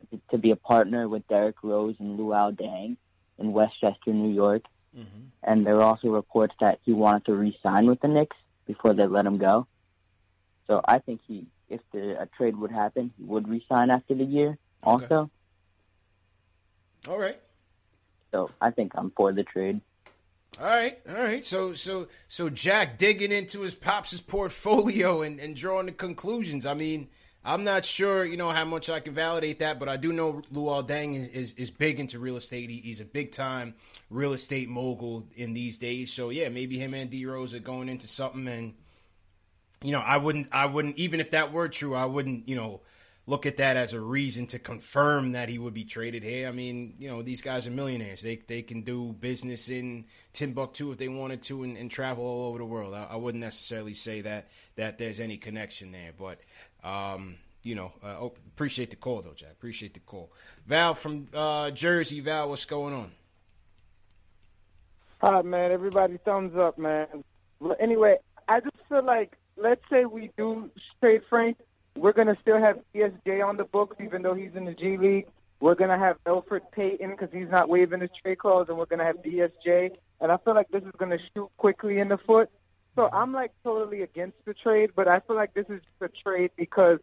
to, 0.09 0.19
to 0.31 0.37
be 0.37 0.51
a 0.51 0.55
partner 0.55 1.07
with 1.07 1.27
Derrick 1.27 1.57
Rose 1.61 1.95
and 1.99 2.17
Luol 2.17 2.57
Deng 2.59 2.97
in 3.37 3.53
Westchester, 3.53 4.11
New 4.11 4.33
York. 4.33 4.63
Mm-hmm. 4.97 5.21
And 5.43 5.65
there 5.65 5.75
were 5.75 5.83
also 5.83 6.09
reports 6.09 6.53
that 6.59 6.79
he 6.85 6.93
wanted 6.93 7.25
to 7.25 7.33
re-sign 7.33 7.87
with 7.87 7.99
the 8.01 8.07
Knicks 8.07 8.37
before 8.65 8.93
they 8.93 9.05
let 9.05 9.25
him 9.25 9.37
go. 9.37 9.67
So 10.67 10.81
I 10.85 10.99
think 10.99 11.21
he, 11.27 11.47
if 11.69 11.81
the, 11.91 12.21
a 12.21 12.27
trade 12.37 12.55
would 12.55 12.71
happen, 12.71 13.11
he 13.17 13.23
would 13.23 13.49
re-sign 13.49 13.89
after 13.89 14.13
the 14.13 14.23
year. 14.23 14.57
Also. 14.83 15.05
Okay. 17.05 17.11
All 17.11 17.19
right. 17.19 17.39
So 18.31 18.49
I 18.61 18.71
think 18.71 18.93
I'm 18.95 19.11
for 19.11 19.31
the 19.31 19.43
trade. 19.43 19.81
All 20.59 20.67
right, 20.67 20.99
all 21.09 21.15
right. 21.15 21.43
So, 21.43 21.73
so, 21.73 22.07
so 22.27 22.47
Jack 22.49 22.99
digging 22.99 23.31
into 23.31 23.61
his 23.61 23.73
pops' 23.73 24.21
portfolio 24.21 25.23
and, 25.23 25.39
and 25.39 25.55
drawing 25.55 25.87
the 25.87 25.91
conclusions. 25.91 26.65
I 26.65 26.75
mean, 26.75 27.09
I'm 27.45 27.65
not 27.65 27.83
sure, 27.83 28.23
you 28.23 28.37
know, 28.37 28.51
how 28.51 28.63
much 28.63 28.89
I 28.89 29.01
can 29.01 29.13
validate 29.13 29.59
that, 29.59 29.77
but 29.77 29.89
I 29.89 29.97
do 29.97 30.13
know 30.13 30.41
Luol 30.53 30.87
Deng 30.87 31.15
is, 31.15 31.27
is, 31.27 31.53
is 31.55 31.71
big 31.71 31.99
into 31.99 32.17
real 32.17 32.37
estate. 32.37 32.69
He, 32.69 32.77
he's 32.77 33.01
a 33.01 33.05
big 33.05 33.33
time 33.33 33.73
real 34.09 34.31
estate 34.31 34.69
mogul 34.69 35.27
in 35.35 35.53
these 35.53 35.77
days. 35.77 36.13
So 36.13 36.29
yeah, 36.29 36.47
maybe 36.47 36.79
him 36.79 36.93
and 36.93 37.09
D 37.09 37.25
Rose 37.25 37.53
are 37.53 37.59
going 37.59 37.89
into 37.89 38.07
something, 38.07 38.47
and 38.47 38.73
you 39.81 39.91
know, 39.91 39.99
I 39.99 40.17
wouldn't, 40.17 40.47
I 40.53 40.67
wouldn't, 40.67 40.97
even 40.97 41.19
if 41.19 41.31
that 41.31 41.51
were 41.51 41.67
true, 41.67 41.95
I 41.95 42.05
wouldn't, 42.05 42.47
you 42.47 42.55
know, 42.55 42.79
look 43.25 43.45
at 43.45 43.57
that 43.57 43.77
as 43.77 43.93
a 43.93 44.01
reason 44.01 44.47
to 44.47 44.59
confirm 44.59 45.31
that 45.31 45.47
he 45.47 45.57
would 45.57 45.73
be 45.73 45.83
traded 45.83 46.23
here. 46.23 46.47
I 46.47 46.51
mean, 46.51 46.95
you 46.99 47.09
know, 47.09 47.21
these 47.21 47.41
guys 47.41 47.65
are 47.67 47.71
millionaires. 47.71 48.21
They 48.21 48.35
they 48.35 48.61
can 48.61 48.81
do 48.81 49.13
business 49.13 49.69
in 49.69 50.05
Timbuktu 50.33 50.91
if 50.91 50.97
they 50.97 51.07
wanted 51.07 51.41
to 51.43 51.63
and, 51.63 51.77
and 51.77 51.89
travel 51.89 52.25
all 52.25 52.49
over 52.49 52.57
the 52.57 52.65
world. 52.65 52.93
I, 52.93 53.07
I, 53.11 53.15
wouldn't 53.15 53.43
necessarily 53.43 53.93
say 53.93 54.21
that 54.21 54.49
that 54.75 54.97
there's 54.97 55.19
any 55.19 55.37
connection 55.37 55.91
there, 55.91 56.11
but 56.17 56.39
um, 56.83 57.35
you 57.63 57.75
know, 57.75 57.91
uh, 58.03 58.17
oh, 58.19 58.33
appreciate 58.47 58.89
the 58.89 58.95
call 58.95 59.21
though, 59.21 59.33
Jack. 59.33 59.51
Appreciate 59.51 59.93
the 59.93 59.99
call. 60.01 60.31
Val 60.65 60.93
from 60.93 61.27
uh, 61.33 61.71
Jersey. 61.71 62.19
Val, 62.19 62.49
what's 62.49 62.65
going 62.65 62.93
on? 62.93 63.11
Hi, 65.21 65.41
man. 65.41 65.71
Everybody, 65.71 66.17
thumbs 66.25 66.57
up, 66.57 66.77
man. 66.77 67.07
Anyway, 67.79 68.17
I 68.47 68.59
just 68.59 68.75
feel 68.89 69.03
like 69.03 69.37
let's 69.55 69.81
say 69.89 70.05
we 70.05 70.31
do 70.37 70.69
trade 70.99 71.21
Frank 71.29 71.57
we're 71.95 72.13
to 72.27 72.37
still 72.41 72.59
have 72.59 72.79
DSJ 72.95 73.45
on 73.45 73.57
the 73.57 73.65
books, 73.65 73.97
even 74.03 74.21
though 74.21 74.33
he's 74.33 74.55
in 74.55 74.65
the 74.65 74.73
G 74.73 74.97
League. 74.97 75.27
We're 75.59 75.75
to 75.91 75.97
have 75.97 76.17
Elfrid 76.25 76.71
Payton 76.71 77.11
because 77.11 77.29
he's 77.31 77.49
not 77.49 77.69
waiving 77.69 78.01
his 78.01 78.09
trade 78.21 78.39
clause, 78.39 78.65
and 78.67 78.77
we're 78.77 78.85
to 78.99 79.05
have 79.05 79.17
DSJ. 79.17 79.95
And 80.19 80.31
I 80.31 80.37
feel 80.37 80.55
like 80.55 80.69
this 80.69 80.83
is 80.83 80.91
to 81.11 81.19
shoot 81.33 81.49
Quickley 81.57 81.99
in 81.99 82.09
the 82.09 82.17
foot. 82.17 82.49
So 82.95 83.09
I'm 83.11 83.33
like 83.33 83.51
totally 83.63 84.01
against 84.01 84.37
the 84.45 84.53
trade, 84.53 84.91
but 84.95 85.07
I 85.07 85.19
feel 85.19 85.35
like 85.35 85.53
this 85.53 85.65
is 85.69 85.81
just 85.81 86.13
a 86.13 86.23
trade 86.23 86.51
because 86.55 86.99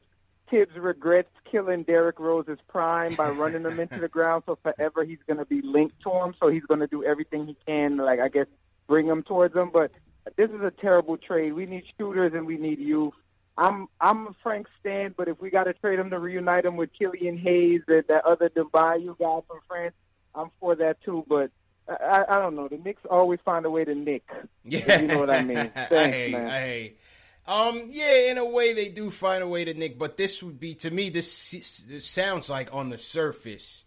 Thibs 0.50 0.76
regrets 0.76 1.30
killing 1.50 1.82
Derrick 1.82 2.18
Rose's 2.18 2.58
prime 2.68 3.14
by 3.14 3.30
running 3.30 3.64
him 3.64 3.80
into 3.80 3.98
the 3.98 4.08
ground. 4.16 4.44
So 4.46 4.58
forever 4.62 5.04
he's 5.04 5.18
going 5.26 5.38
to 5.38 5.44
be 5.44 5.62
linked 5.62 6.00
to 6.02 6.10
him. 6.10 6.34
So 6.40 6.48
he's 6.48 6.64
going 6.64 6.80
to 6.80 6.86
do 6.86 7.04
everything 7.04 7.46
he 7.46 7.56
can, 7.66 7.96
like 7.96 8.20
I 8.20 8.28
guess, 8.28 8.46
bring 8.86 9.06
him 9.06 9.22
towards 9.22 9.54
him. 9.54 9.70
But 9.72 9.92
this 10.36 10.50
is 10.50 10.60
a 10.60 10.70
terrible 10.70 11.16
trade. 11.16 11.52
We 11.52 11.66
need 11.66 11.84
shooters 11.98 12.32
and 12.34 12.46
we 12.46 12.56
need 12.56 12.78
youth. 12.78 13.14
I'm 13.56 13.88
I'm 14.00 14.28
a 14.28 14.34
Frank 14.42 14.68
Stan, 14.80 15.14
but 15.16 15.28
if 15.28 15.40
we 15.40 15.50
got 15.50 15.64
to 15.64 15.74
trade 15.74 15.98
him 15.98 16.10
to 16.10 16.18
reunite 16.18 16.64
him 16.64 16.76
with 16.76 16.90
Killian 16.98 17.36
Hayes, 17.36 17.82
that 17.88 18.08
that 18.08 18.24
other 18.24 18.48
Dubai 18.48 19.04
guy 19.18 19.40
from 19.46 19.60
France, 19.68 19.94
I'm 20.34 20.50
for 20.60 20.76
that 20.76 21.02
too. 21.02 21.24
But 21.28 21.50
I, 21.90 22.24
I 22.28 22.34
don't 22.36 22.54
know. 22.54 22.68
The 22.68 22.78
Knicks 22.78 23.02
always 23.10 23.40
find 23.44 23.66
a 23.66 23.70
way 23.70 23.84
to 23.84 23.94
nick. 23.94 24.28
Yeah, 24.64 25.00
you 25.00 25.08
know 25.08 25.18
what 25.18 25.30
I 25.30 25.42
mean. 25.42 25.56
Thanks, 25.74 25.92
I 25.92 26.08
hate, 26.08 26.32
man. 26.32 26.46
I 26.46 26.60
hate. 26.60 26.98
Um, 27.46 27.88
yeah, 27.88 28.30
in 28.30 28.38
a 28.38 28.44
way 28.44 28.74
they 28.74 28.88
do 28.90 29.10
find 29.10 29.42
a 29.42 29.48
way 29.48 29.64
to 29.64 29.74
nick, 29.74 29.98
but 29.98 30.16
this 30.16 30.42
would 30.42 30.60
be 30.60 30.74
to 30.76 30.90
me 30.90 31.10
this, 31.10 31.84
this 31.88 32.06
sounds 32.06 32.48
like 32.48 32.72
on 32.72 32.90
the 32.90 32.98
surface 32.98 33.84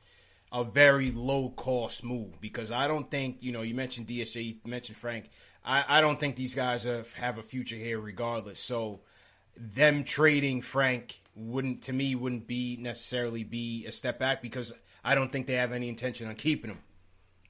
a 0.51 0.63
very 0.63 1.11
low 1.11 1.49
cost 1.49 2.03
move 2.03 2.39
because 2.41 2.71
I 2.71 2.87
don't 2.87 3.09
think 3.09 3.37
you 3.41 3.51
know 3.51 3.61
you 3.61 3.73
mentioned 3.73 4.07
DSJ, 4.07 4.45
you 4.45 4.55
mentioned 4.65 4.97
Frank. 4.97 5.29
I, 5.65 5.83
I 5.87 6.01
don't 6.01 6.19
think 6.19 6.35
these 6.35 6.55
guys 6.55 6.83
have, 6.83 7.11
have 7.13 7.37
a 7.37 7.43
future 7.43 7.77
here 7.77 7.99
regardless. 7.99 8.59
So 8.59 8.99
them 9.55 10.03
trading 10.03 10.61
Frank 10.61 11.21
wouldn't 11.35 11.83
to 11.83 11.93
me 11.93 12.15
wouldn't 12.15 12.47
be 12.47 12.77
necessarily 12.79 13.43
be 13.43 13.85
a 13.85 13.91
step 13.91 14.19
back 14.19 14.41
because 14.41 14.73
I 15.03 15.15
don't 15.15 15.31
think 15.31 15.47
they 15.47 15.53
have 15.53 15.71
any 15.71 15.89
intention 15.89 16.27
on 16.27 16.35
keeping 16.35 16.69
him. 16.71 16.79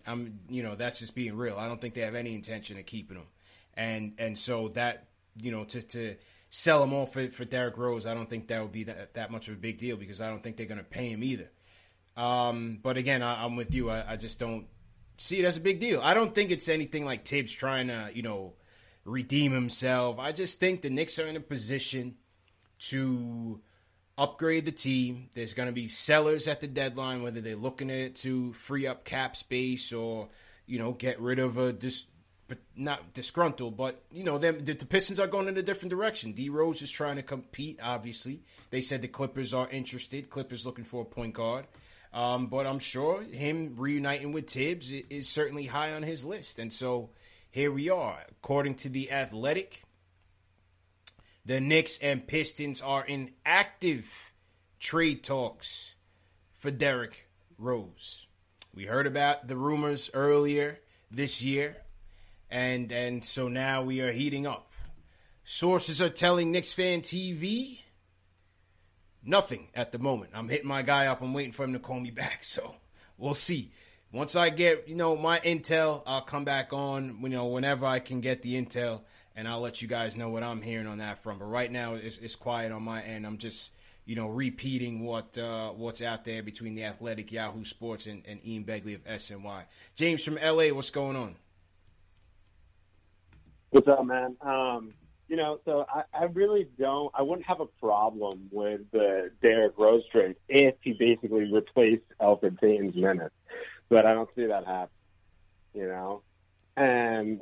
I'm 0.08 0.40
you 0.50 0.64
know 0.64 0.76
that's 0.76 1.00
just 1.00 1.16
being 1.16 1.36
real. 1.36 1.58
I 1.58 1.68
don't 1.68 1.80
think 1.80 1.94
they 1.94 2.02
have 2.02 2.16
any 2.16 2.34
intention 2.34 2.78
of 2.78 2.86
keeping 2.86 3.18
him, 3.18 3.28
and 3.74 4.14
and 4.18 4.38
so 4.38 4.70
that 4.70 5.08
you 5.42 5.52
know 5.52 5.64
to 5.66 5.82
to 5.82 6.16
sell 6.50 6.84
him 6.84 6.94
off 6.94 7.14
for, 7.14 7.28
for 7.30 7.46
Derrick 7.46 7.78
Rose, 7.78 8.06
I 8.06 8.14
don't 8.14 8.30
think 8.30 8.48
that 8.48 8.62
would 8.62 8.72
be 8.72 8.84
that, 8.84 9.16
that 9.16 9.32
much 9.32 9.48
of 9.48 9.56
a 9.56 9.58
big 9.58 9.80
deal 9.80 9.98
because 9.98 10.22
I 10.22 10.30
don't 10.30 10.44
think 10.44 10.56
they're 10.56 10.68
going 10.68 10.78
to 10.78 10.84
pay 10.84 11.10
him 11.10 11.24
either. 11.24 11.50
Um, 12.16 12.78
but 12.84 12.96
again, 12.96 13.24
I, 13.24 13.44
am 13.44 13.56
with 13.56 13.74
you. 13.74 13.90
I, 13.90 14.12
I 14.12 14.16
just 14.18 14.38
don't 14.38 14.68
see 15.18 15.40
it 15.40 15.46
as 15.46 15.58
a 15.58 15.62
big 15.62 15.80
deal. 15.80 16.00
I 16.04 16.14
don't 16.14 16.36
think 16.36 16.52
it's 16.52 16.70
anything 16.70 17.06
like 17.06 17.26
Thibs 17.26 17.52
trying 17.52 17.88
to 17.88 18.12
you 18.14 18.22
know 18.22 18.54
redeem 19.06 19.52
himself. 19.52 20.20
I 20.20 20.32
just 20.32 20.60
think 20.60 20.82
the 20.82 20.90
Knicks 20.90 21.18
are 21.20 21.28
in 21.28 21.36
a 21.36 21.42
position 21.42 22.16
to 22.90 23.62
upgrade 24.18 24.66
the 24.66 24.72
team. 24.72 25.30
There's 25.34 25.54
going 25.54 25.68
to 25.68 25.74
be 25.74 25.88
sellers 25.88 26.48
at 26.48 26.60
the 26.60 26.68
deadline, 26.68 27.24
whether 27.24 27.42
they're 27.42 27.56
looking 27.56 27.92
at 27.92 28.16
to 28.18 28.54
free 28.54 28.88
up 28.88 29.06
cap 29.06 29.36
space 29.36 29.94
or 29.94 30.30
you 30.66 30.80
know 30.80 30.92
get 30.92 31.20
rid 31.20 31.40
of 31.40 31.58
a 31.58 31.74
dis, 31.74 32.08
not 32.76 33.14
disgruntled, 33.14 33.78
but 33.78 34.02
you 34.12 34.24
know 34.24 34.38
them 34.38 34.64
the, 34.64 34.74
the 34.74 34.86
Pistons 34.86 35.20
are 35.20 35.28
going 35.28 35.48
in 35.48 35.58
a 35.58 35.64
different 35.64 35.90
direction. 35.90 36.34
D 36.34 36.50
Rose 36.50 36.82
is 36.82 36.92
trying 36.92 37.16
to 37.18 37.24
compete. 37.24 37.80
Obviously, 37.82 38.42
they 38.70 38.82
said 38.82 39.02
the 39.02 39.08
Clippers 39.08 39.54
are 39.54 39.70
interested. 39.70 40.30
Clippers 40.30 40.66
looking 40.66 40.86
for 40.86 41.02
a 41.02 41.06
point 41.06 41.34
guard. 41.34 41.66
Um, 42.14 42.46
but 42.46 42.68
I'm 42.68 42.78
sure 42.78 43.24
him 43.24 43.74
reuniting 43.76 44.34
with 44.34 44.48
Thibs 44.48 44.92
is 44.92 45.28
certainly 45.28 45.66
high 45.66 45.94
on 45.94 46.04
his 46.04 46.24
list, 46.24 46.60
and 46.60 46.72
so 46.72 47.10
here 47.50 47.72
we 47.72 47.90
are. 47.90 48.20
According 48.30 48.76
to 48.76 48.90
The 48.90 49.12
Athletic, 49.12 49.83
the 51.46 51.60
Knicks 51.60 51.98
and 51.98 52.26
Pistons 52.26 52.82
are 52.82 53.06
in 53.06 53.32
active 53.46 54.32
trade 54.80 55.24
talks 55.24 55.96
for 56.54 56.72
Derrick 56.72 57.28
Rose. 57.58 58.28
We 58.74 58.86
heard 58.86 59.08
about 59.08 59.48
the 59.48 59.58
rumors 59.58 60.10
earlier 60.14 60.80
this 61.12 61.44
year, 61.44 61.78
and 62.50 62.92
and 62.92 63.24
so 63.24 63.48
now 63.48 63.84
we 63.84 64.02
are 64.02 64.12
heating 64.12 64.48
up. 64.48 64.72
Sources 65.44 66.02
are 66.02 66.10
telling 66.10 66.52
Knicks 66.52 66.72
fan 66.72 67.02
TV 67.02 67.80
nothing 69.24 69.68
at 69.76 69.92
the 69.92 70.00
moment. 70.00 70.32
I'm 70.34 70.50
hitting 70.50 70.68
my 70.68 70.82
guy 70.82 71.08
up. 71.08 71.22
I'm 71.22 71.34
waiting 71.34 71.52
for 71.52 71.66
him 71.66 71.74
to 71.74 71.80
call 71.80 72.00
me 72.00 72.12
back, 72.24 72.44
so 72.44 72.76
we'll 73.18 73.34
see 73.34 73.72
once 74.14 74.36
I 74.36 74.52
get, 74.52 74.88
you 74.88 74.96
know, 74.96 75.18
my 75.18 75.40
intel, 75.40 76.04
I'll 76.06 76.22
come 76.22 76.46
back 76.46 76.72
on, 76.72 77.18
you 77.22 77.30
know, 77.30 77.48
whenever 77.48 77.88
I 77.88 77.98
can 77.98 78.22
get 78.22 78.44
the 78.44 78.62
intel, 78.62 79.02
and 79.36 79.48
I'll 79.48 79.60
let 79.60 79.82
you 79.82 79.88
guys 79.88 80.16
know 80.16 80.30
what 80.30 80.44
I'm 80.44 80.62
hearing 80.62 80.88
on 80.88 81.00
that 81.00 81.20
front. 81.20 81.40
But 81.40 81.46
right 81.46 81.72
now, 81.72 81.96
it's, 81.96 82.18
it's 82.18 82.36
quiet 82.36 82.72
on 82.72 82.84
my 82.84 83.02
end. 83.02 83.26
I'm 83.26 83.38
just, 83.38 83.72
you 84.06 84.16
know, 84.16 84.28
repeating 84.28 85.06
what 85.06 85.38
uh, 85.38 85.70
what's 85.70 86.02
out 86.02 86.26
there 86.26 86.44
between 86.44 86.76
the 86.76 86.86
Athletic, 86.86 87.32
Yahoo 87.32 87.64
Sports, 87.64 88.08
and, 88.08 88.24
and 88.28 88.40
Ian 88.46 88.64
Begley 88.64 88.96
of 88.96 89.04
SNY. 89.06 89.64
James 89.96 90.24
from 90.24 90.36
LA, 90.36 90.70
what's 90.70 90.90
going 90.90 91.16
on? 91.16 91.36
What's 93.72 93.88
up, 93.88 94.06
man? 94.06 94.36
Um, 94.42 94.94
you 95.28 95.36
know, 95.36 95.60
so 95.66 95.86
I, 95.92 96.04
I 96.14 96.24
really 96.26 96.68
don't. 96.78 97.12
I 97.16 97.24
wouldn't 97.24 97.48
have 97.48 97.60
a 97.60 97.66
problem 97.66 98.50
with 98.52 98.82
the 98.92 99.32
Derrick 99.42 99.74
Rose 99.78 100.04
trade 100.12 100.36
if 100.48 100.76
he 100.82 100.94
basically 100.94 101.52
replaced 101.52 102.04
Alfred 102.20 102.60
Payton's 102.60 102.96
minutes 102.96 103.34
but 103.94 104.08
I 104.08 104.14
don't 104.16 104.30
see 104.36 104.48
that 104.48 104.66
happen. 104.66 104.90
You 105.76 105.88
know, 105.88 106.22
and 106.76 107.42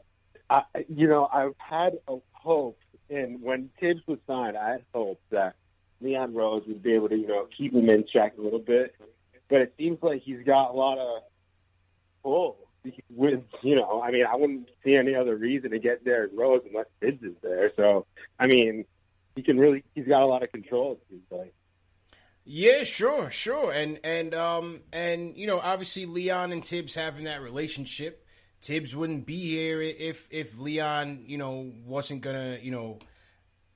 I, 0.52 0.64
you 0.94 1.08
know, 1.08 1.30
I've 1.32 1.56
had 1.58 1.94
a 2.10 2.18
hope, 2.34 2.78
and 3.10 3.42
when 3.42 3.70
Thibs 3.80 4.02
was 4.06 4.20
signed, 4.28 4.58
I 4.58 4.72
had 4.72 4.84
hope 4.94 5.22
that 5.30 5.56
Leon 6.02 6.34
Rose 6.34 6.64
would 6.68 6.84
be 6.84 6.94
able 6.94 7.08
to, 7.08 7.16
you 7.16 7.28
know, 7.28 7.48
keep 7.58 7.74
him 7.74 7.90
in 7.90 8.06
check 8.12 8.34
a 8.38 8.42
little 8.42 8.60
bit. 8.60 8.94
But 9.50 9.62
it 9.62 9.74
seems 9.78 10.00
like 10.02 10.24
he's 10.24 10.44
got 10.46 10.72
a 10.72 10.74
lot 10.74 10.98
of 10.98 11.24
pull 12.22 12.58
with, 13.10 13.44
you 13.62 13.76
know, 13.76 14.02
I 14.02 14.12
mean, 14.12 14.26
I 14.26 14.36
wouldn't 14.36 14.70
see 14.84 14.96
any 14.96 15.16
other 15.16 15.38
reason 15.38 15.72
to 15.72 15.80
get 15.80 16.04
Derrick 16.04 16.32
Rose 16.34 16.64
unless 16.68 16.88
Thibs 17.00 17.24
is 17.24 17.36
there. 17.42 17.72
So, 17.78 18.06
I 18.38 18.48
mean, 18.48 18.86
he 19.36 19.44
can 19.44 19.58
really, 19.58 19.84
he's 19.96 20.08
got 20.08 20.22
a 20.22 20.26
lot 20.26 20.44
of 20.44 20.52
control. 20.52 20.94
It 20.94 21.02
seems 21.10 21.24
like. 21.32 21.54
Yeah, 22.44 22.84
sure, 22.84 23.30
sure, 23.30 23.72
and 23.72 24.00
and 24.04 24.34
um 24.34 24.82
and 24.92 25.38
you 25.38 25.46
know 25.46 25.60
obviously 25.60 26.08
Leon 26.08 26.52
and 26.52 26.66
Thibs 26.66 26.96
having 26.96 27.26
that 27.26 27.40
relationship. 27.42 28.21
Thibs 28.62 28.96
wouldn't 28.96 29.26
be 29.26 29.40
here 29.40 29.82
if 29.82 30.28
if 30.30 30.58
Leon 30.58 31.24
you 31.28 31.38
know 31.38 31.72
wasn't 31.86 32.22
gonna 32.22 32.58
you 32.62 32.72
know 32.72 33.00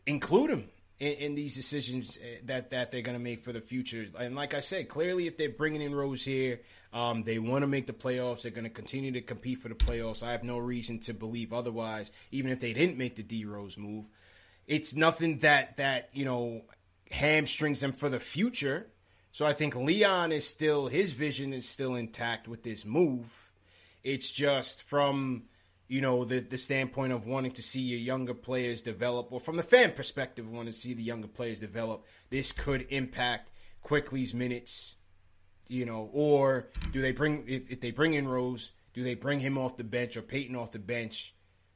include 0.05 0.51
him 0.51 0.69
in, 0.99 1.13
in 1.13 1.35
these 1.35 1.55
decisions 1.55 2.19
eh, 2.21 2.37
that 2.45 2.69
that 2.69 2.91
they're 2.91 3.01
gonna 3.01 3.19
make 3.19 3.41
for 3.41 3.51
the 3.51 3.61
future. 3.61 4.05
And 4.17 4.35
like 4.35 4.53
I 4.53 4.59
said, 4.59 4.87
clearly 4.87 5.27
if 5.27 5.37
they're 5.37 5.49
bringing 5.49 5.81
in 5.81 5.93
Rose 5.93 6.23
here, 6.23 6.61
um, 6.93 7.23
they 7.23 7.39
want 7.39 7.63
to 7.63 7.67
make 7.67 7.87
the 7.87 7.93
playoffs. 7.93 8.43
They're 8.43 8.51
gonna 8.51 8.69
continue 8.69 9.11
to 9.13 9.21
compete 9.21 9.59
for 9.59 9.69
the 9.69 9.75
playoffs. 9.75 10.21
I 10.21 10.31
have 10.31 10.43
no 10.43 10.57
reason 10.57 10.99
to 10.99 11.13
believe 11.13 11.51
otherwise. 11.51 12.11
Even 12.31 12.51
if 12.51 12.59
they 12.59 12.73
didn't 12.73 12.97
make 12.97 13.15
the 13.15 13.23
D 13.23 13.45
Rose 13.45 13.77
move, 13.77 14.07
it's 14.67 14.95
nothing 14.95 15.39
that 15.39 15.77
that 15.77 16.09
you 16.13 16.25
know 16.25 16.61
hamstrings 17.11 17.81
him 17.81 17.91
for 17.91 18.09
the 18.09 18.19
future. 18.19 18.87
So 19.31 19.45
I 19.45 19.53
think 19.53 19.75
Leon 19.75 20.31
is 20.31 20.47
still 20.47 20.87
his 20.87 21.13
vision 21.13 21.53
is 21.53 21.67
still 21.67 21.95
intact 21.95 22.47
with 22.47 22.63
this 22.63 22.85
move. 22.85 23.44
It's 24.05 24.31
just 24.31 24.83
from 24.83 25.45
you 25.87 25.99
know 25.99 26.25
the 26.25 26.39
the 26.39 26.59
standpoint 26.59 27.11
of 27.11 27.25
wanting 27.25 27.53
to 27.53 27.63
see 27.63 27.81
your 27.81 27.99
younger 27.99 28.35
players 28.35 28.83
develop, 28.83 29.31
or 29.31 29.39
from 29.39 29.57
the 29.57 29.63
fan 29.63 29.93
perspective, 29.93 30.49
wanting 30.49 30.71
to 30.71 30.79
see 30.79 30.93
the 30.93 31.01
younger 31.01 31.27
players 31.27 31.59
develop. 31.59 32.05
This 32.29 32.51
could 32.51 32.85
impact 32.89 33.49
Quickley's 33.81 34.35
minutes, 34.35 34.95
you 35.67 35.85
know, 35.87 36.09
or 36.13 36.69
do 36.93 37.01
they 37.01 37.13
bring 37.13 37.45
if, 37.47 37.71
if 37.71 37.81
they 37.81 37.89
bring 37.89 38.13
in 38.13 38.27
Rose, 38.27 38.73
do 38.93 39.03
they 39.03 39.15
bring 39.15 39.39
him 39.39 39.57
off 39.57 39.75
the 39.75 39.83
bench 39.83 40.15
or 40.15 40.21
Payton 40.21 40.55
off 40.55 40.71
the 40.71 40.79
bench 40.79 41.33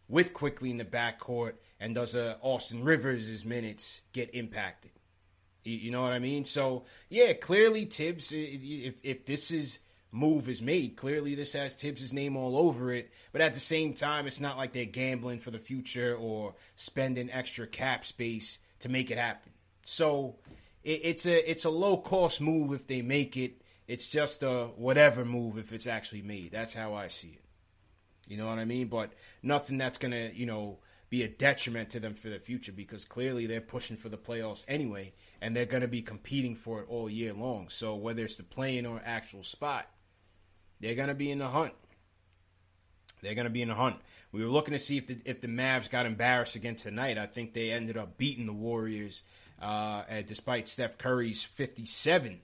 with 0.08 0.34
Quickley 0.34 0.70
in 0.70 0.78
the 0.78 0.86
backcourt, 0.86 1.54
and 1.80 1.96
does 1.96 2.15
uh, 2.15 2.36
Austin 2.42 2.84
Rivers' 2.84 3.44
minutes 3.44 4.02
get 4.13 4.36
impacted? 4.36 4.92
You 5.63 5.89
know 5.89 6.04
what 6.04 6.13
I 6.13 6.20
mean? 6.20 6.46
So 6.46 6.86
yeah, 7.10 7.34
clearly 7.34 7.86
Thibs, 7.86 8.32
If 8.32 9.00
if 9.04 9.26
this 9.26 9.50
is 9.50 9.80
move 10.12 10.50
is 10.50 10.62
made. 10.62 10.95
Clearly, 10.95 11.36
this 11.36 11.54
has 11.54 11.76
Thibs' 11.76 12.13
name 12.13 12.36
all 12.36 12.58
over 12.58 12.91
it, 12.91 13.12
but 13.32 13.41
at 13.41 13.54
the 13.54 13.60
same 13.60 13.93
time, 13.93 14.28
it's 14.28 14.39
not 14.39 14.58
like 14.58 14.74
they're 14.74 14.86
gambling 14.86 15.39
for 15.39 15.52
the 15.52 15.60
future 15.60 16.15
or 16.15 16.56
spending 16.76 17.32
extra 17.32 17.67
cap 17.67 18.06
space 18.06 18.60
to 18.80 18.89
make 18.89 19.12
it 19.12 19.17
happen. 19.17 19.52
So 19.86 20.38
it, 20.84 21.02
it's 21.04 21.26
a 21.26 21.50
it's 21.50 21.65
a 21.65 21.69
low 21.69 21.98
cost 21.98 22.41
move 22.41 22.74
if 22.74 22.88
they 22.88 23.02
make 23.02 23.38
it. 23.38 23.62
It's 23.88 24.10
just 24.10 24.43
a 24.43 24.69
whatever 24.76 25.26
move 25.26 25.58
if 25.58 25.74
it's 25.74 25.88
actually 25.88 26.22
made. 26.22 26.52
That's 26.52 26.74
how 26.74 26.93
I 26.93 27.08
see 27.08 27.30
it. 27.30 27.43
You 28.28 28.38
know 28.38 28.48
what 28.48 28.60
I 28.60 28.65
mean? 28.65 28.88
But 28.88 29.13
nothing 29.41 29.78
that's 29.78 29.98
gonna 29.98 30.32
you 30.34 30.45
know 30.45 30.80
be 31.10 31.24
a 31.24 31.28
detriment 31.28 31.89
to 31.89 32.00
them 32.00 32.13
for 32.13 32.30
the 32.30 32.39
future 32.39 32.72
because 32.72 33.04
clearly 33.04 33.48
they're 33.48 33.62
pushing 33.62 33.98
for 33.98 34.10
the 34.10 34.17
playoffs 34.17 34.63
anyway, 34.67 35.12
and 35.41 35.56
they're 35.56 35.65
going 35.65 35.82
to 35.82 35.88
be 35.88 36.04
competing 36.04 36.56
for 36.56 36.82
it 36.82 36.86
all 36.88 37.10
year 37.10 37.34
long. 37.34 37.67
So 37.69 37.95
whether 37.95 38.24
it's 38.24 38.38
the 38.38 38.43
playing 38.43 38.86
or 38.86 39.02
actual 39.04 39.43
spot, 39.43 39.88
they're 40.80 40.96
going 40.96 41.10
to 41.10 41.15
be 41.15 41.32
in 41.32 41.39
the 41.39 41.48
hunt. 41.48 41.74
They're 43.22 43.36
going 43.36 43.46
to 43.46 43.52
be 43.52 43.62
in 43.62 43.68
the 43.68 43.76
hunt. 43.76 43.98
We 44.32 44.44
were 44.44 44.50
looking 44.50 44.74
to 44.74 44.80
see 44.80 44.98
if 44.98 45.08
the 45.08 45.18
if 45.26 45.42
the 45.42 45.48
Mavs 45.48 45.89
got 45.89 46.06
embarrassed 46.06 46.56
again 46.56 46.76
tonight. 46.76 47.18
I 47.18 47.26
think 47.26 47.54
they 47.54 47.72
ended 47.72 47.98
up 47.98 48.18
beating 48.18 48.46
the 48.46 48.54
Warriors, 48.54 49.24
uh, 49.62 50.04
despite 50.26 50.70
Steph 50.70 50.98
Curry's 50.98 51.44
57 51.44 52.39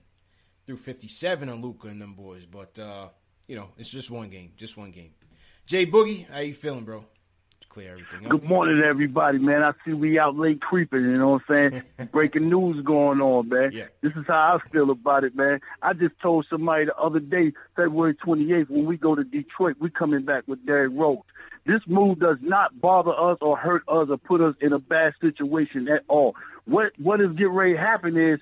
through 0.66 0.76
57 0.76 1.48
on 1.48 1.62
Luka 1.62 1.88
and 1.88 2.02
them 2.02 2.14
boys. 2.14 2.44
But 2.44 2.78
uh, 2.78 3.08
you 3.46 3.56
know, 3.56 3.68
it's 3.78 3.90
just 3.90 4.10
one 4.10 4.28
game, 4.28 4.52
just 4.56 4.76
one 4.76 4.90
game. 4.90 5.12
Jay 5.64 5.86
Boogie, 5.86 6.28
how 6.28 6.40
you 6.40 6.54
feeling, 6.54 6.84
bro? 6.84 7.04
Clear 7.76 7.92
everything 7.92 8.24
up. 8.24 8.30
Good 8.30 8.44
morning, 8.44 8.82
everybody, 8.82 9.36
man. 9.36 9.62
I 9.62 9.72
see 9.84 9.92
we 9.92 10.18
out 10.18 10.34
late 10.34 10.62
creeping, 10.62 11.02
you 11.02 11.18
know 11.18 11.28
what 11.32 11.42
I'm 11.50 11.72
saying? 11.98 12.08
Breaking 12.10 12.48
news 12.48 12.82
going 12.82 13.20
on, 13.20 13.50
man. 13.50 13.70
Yeah. 13.70 13.88
This 14.00 14.12
is 14.16 14.24
how 14.26 14.58
I 14.58 14.68
feel 14.70 14.90
about 14.90 15.24
it, 15.24 15.36
man. 15.36 15.60
I 15.82 15.92
just 15.92 16.18
told 16.22 16.46
somebody 16.48 16.86
the 16.86 16.96
other 16.96 17.20
day, 17.20 17.52
February 17.76 18.14
28th, 18.14 18.70
when 18.70 18.86
we 18.86 18.96
go 18.96 19.14
to 19.14 19.24
Detroit, 19.24 19.76
we 19.78 19.90
coming 19.90 20.24
back 20.24 20.44
with 20.46 20.64
Derrick 20.64 20.92
Rose. 20.94 21.18
This 21.66 21.82
move 21.86 22.18
does 22.18 22.38
not 22.40 22.80
bother 22.80 23.12
us 23.12 23.36
or 23.42 23.58
hurt 23.58 23.82
us 23.88 24.08
or 24.08 24.16
put 24.16 24.40
us 24.40 24.54
in 24.62 24.72
a 24.72 24.78
bad 24.78 25.12
situation 25.20 25.86
at 25.88 26.02
all. 26.08 26.34
What 26.64 26.92
what 26.96 27.20
is 27.20 27.32
getting 27.32 27.48
ready 27.48 27.74
to 27.74 27.78
happen 27.78 28.16
is 28.16 28.40